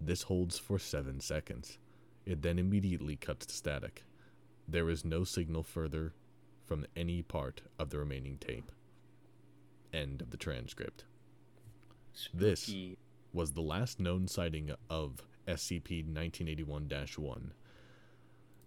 [0.00, 1.78] This holds for 7 seconds.
[2.24, 4.04] It then immediately cuts to static.
[4.68, 6.14] There is no signal further
[6.64, 8.70] from any part of the remaining tape.
[9.92, 11.04] End of the transcript.
[12.32, 12.72] This
[13.32, 17.52] was the last known sighting of SCP 1981 1.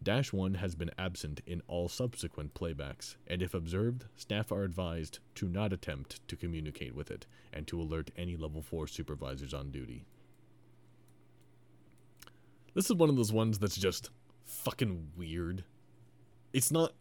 [0.03, 5.20] Dash 1 has been absent in all subsequent playbacks, and if observed, staff are advised
[5.36, 9.72] to not attempt to communicate with it and to alert any level 4 supervisors on
[9.72, 10.06] duty.
[12.76, 14.11] This is one of those ones that's just
[14.43, 15.63] fucking weird.
[16.53, 16.91] It's not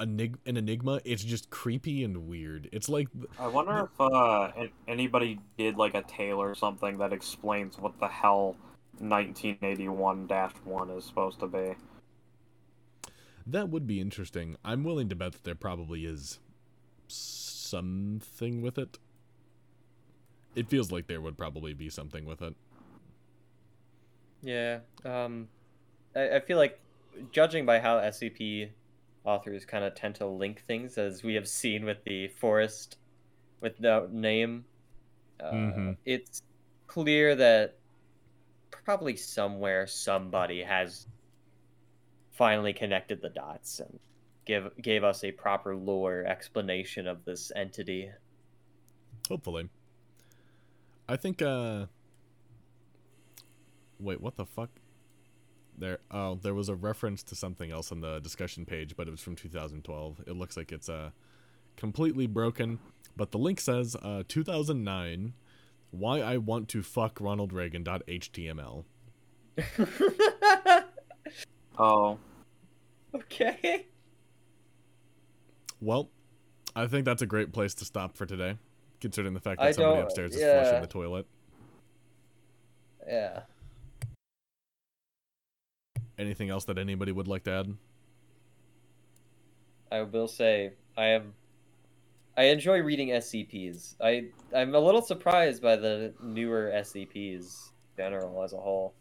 [0.00, 2.68] enig- an enigma, it's just creepy and weird.
[2.72, 4.50] It's like I wonder if uh,
[4.88, 8.56] anybody did like a tale or something that explains what the hell
[9.00, 11.74] 1981-1 is supposed to be.
[13.46, 14.56] That would be interesting.
[14.64, 16.40] I'm willing to bet that there probably is
[17.06, 18.98] something with it.
[20.56, 22.56] It feels like there would probably be something with it.
[24.42, 24.80] Yeah.
[25.04, 25.48] Um,
[26.14, 26.80] I, I feel like
[27.32, 28.70] judging by how SCP
[29.24, 32.98] authors kind of tend to link things, as we have seen with the forest
[33.60, 34.64] without name,
[35.40, 35.96] uh, Mhm.
[36.04, 36.42] it's
[36.86, 37.76] clear that
[38.70, 41.06] probably somewhere somebody has
[42.30, 43.98] finally connected the dots and
[44.44, 48.10] give gave us a proper lore explanation of this entity.
[49.28, 49.68] Hopefully.
[51.08, 51.86] I think uh
[54.00, 54.70] Wait, what the fuck?
[55.76, 59.10] There oh, there was a reference to something else on the discussion page, but it
[59.10, 60.22] was from 2012.
[60.26, 61.10] It looks like it's uh
[61.76, 62.78] completely broken,
[63.16, 65.34] but the link says uh 2009
[65.90, 68.84] why I want to fuck Ronald Reagan.html.
[71.78, 72.18] Oh,
[73.14, 73.86] okay.
[75.80, 76.10] Well,
[76.74, 78.58] I think that's a great place to stop for today,
[79.00, 80.62] considering the fact that I somebody don't- upstairs is yeah.
[80.62, 81.26] flushing the toilet.
[83.06, 83.42] Yeah.
[86.18, 87.76] Anything else that anybody would like to add?
[89.90, 91.34] I will say I am
[92.36, 93.96] I enjoy reading SCPs.
[94.00, 98.94] I I'm a little surprised by the newer SCPs general as a whole.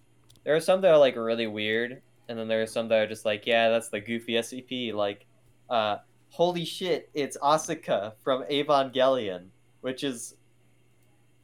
[0.43, 3.07] There are some that are like really weird, and then there are some that are
[3.07, 4.93] just like, yeah, that's the goofy SCP.
[4.93, 5.25] Like,
[5.69, 5.97] uh,
[6.29, 9.47] holy shit, it's Asuka from Evangelion,
[9.81, 10.35] which is,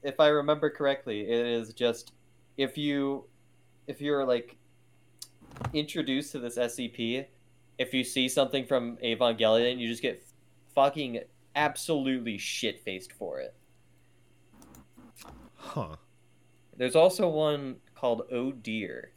[0.03, 2.13] if I remember correctly, it is just
[2.57, 3.25] if you
[3.87, 4.57] if you're like
[5.73, 7.25] introduced to this SCP,
[7.77, 10.23] if you see something from Evangelion, you just get
[10.75, 11.21] fucking
[11.55, 13.55] absolutely shit faced for it.
[15.55, 15.95] Huh.
[16.75, 19.11] There's also one called Oh Dear,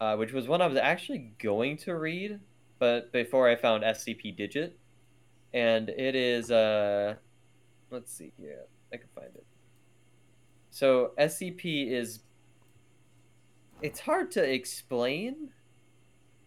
[0.00, 2.40] uh, which was one I was actually going to read,
[2.78, 4.78] but before I found SCP Digit,
[5.52, 7.14] and it is uh,
[7.90, 9.44] let's see here, I can find it.
[10.70, 12.20] So SCP is,
[13.82, 15.50] it's hard to explain,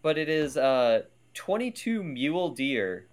[0.04, 1.00] but it is uh
[1.32, 3.08] 22 mule deer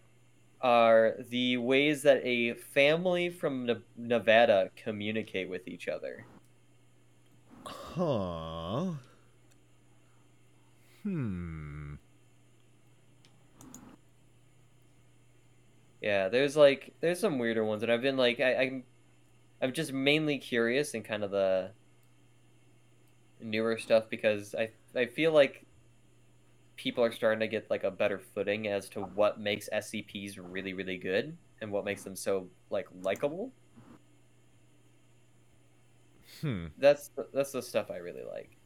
[0.60, 6.26] are the ways that a family from Ne- Nevada communicate with each other.
[7.66, 8.92] Huh.
[11.02, 11.94] Hmm.
[16.02, 18.84] Yeah, there's like there's some weirder ones, and I've been like I, I'm
[19.62, 21.72] I'm just mainly curious in kind of the
[23.39, 25.66] newer stuff because I I feel like
[26.82, 30.74] people are starting to get like a better footing as to what makes SCPs really
[30.74, 33.52] really good and what makes them so like likable.
[36.42, 36.66] Hmm.
[36.80, 38.58] That's the, that's the stuff I really like.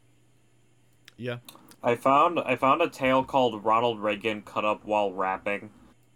[1.18, 1.40] Yeah.
[1.84, 5.70] I found I found a tale called Ronald Reagan cut up while rapping.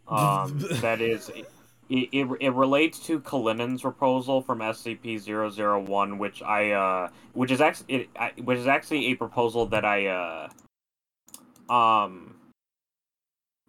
[0.07, 1.47] Um, that is, it,
[1.89, 8.09] it, it relates to Kalinin's proposal from SCP-001, which I uh, which is actually it,
[8.15, 10.49] I, which is actually a proposal that I uh,
[11.69, 12.35] um,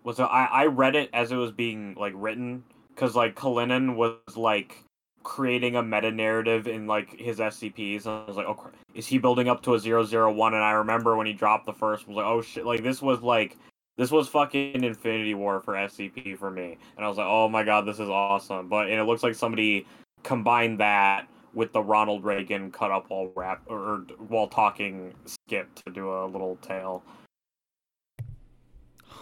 [0.03, 4.19] was I I read it as it was being like written because like Kalinin was
[4.37, 4.85] like
[5.23, 8.07] creating a meta narrative in like his SCPs.
[8.07, 10.55] And I was like, oh, cr- is he building up to a 001?
[10.55, 13.21] And I remember when he dropped the first, was like, oh shit, like this was
[13.21, 13.57] like
[13.97, 16.79] this was fucking Infinity War for SCP for me.
[16.97, 18.69] And I was like, oh my god, this is awesome.
[18.69, 19.87] But and it looks like somebody
[20.23, 25.93] combined that with the Ronald Reagan cut up while rap or while talking skit to
[25.93, 27.03] do a little tale.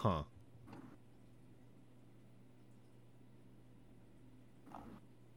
[0.03, 0.23] Huh.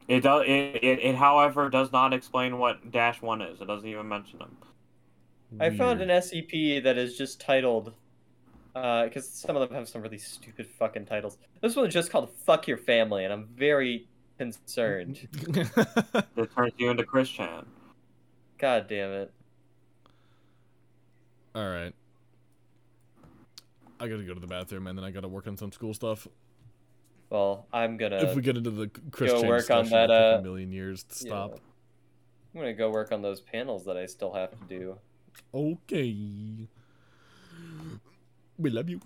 [0.06, 0.44] It does.
[0.46, 0.50] It,
[0.82, 3.60] it, it, however, does not explain what Dash One is.
[3.60, 4.56] It doesn't even mention them.
[5.60, 7.92] I found an SCP that is just titled,
[8.74, 11.38] Uh, because some of them have some really stupid fucking titles.
[11.60, 14.06] This one is just called "Fuck Your Family," and I'm very
[14.38, 15.28] concerned.
[16.36, 17.66] It turns you into Christian.
[18.58, 19.32] God damn it!
[21.54, 21.94] All right.
[24.02, 26.26] I gotta go to the bathroom and then I gotta work on some school stuff.
[27.30, 28.16] Well, I'm gonna.
[28.16, 31.24] if we get into the Chris go work on that, uh, a million years to
[31.24, 31.30] yeah.
[31.30, 31.60] stop.
[32.52, 34.98] I'm gonna go work on those panels that I still have to do.
[35.54, 36.68] Okay.
[38.58, 39.00] We love you.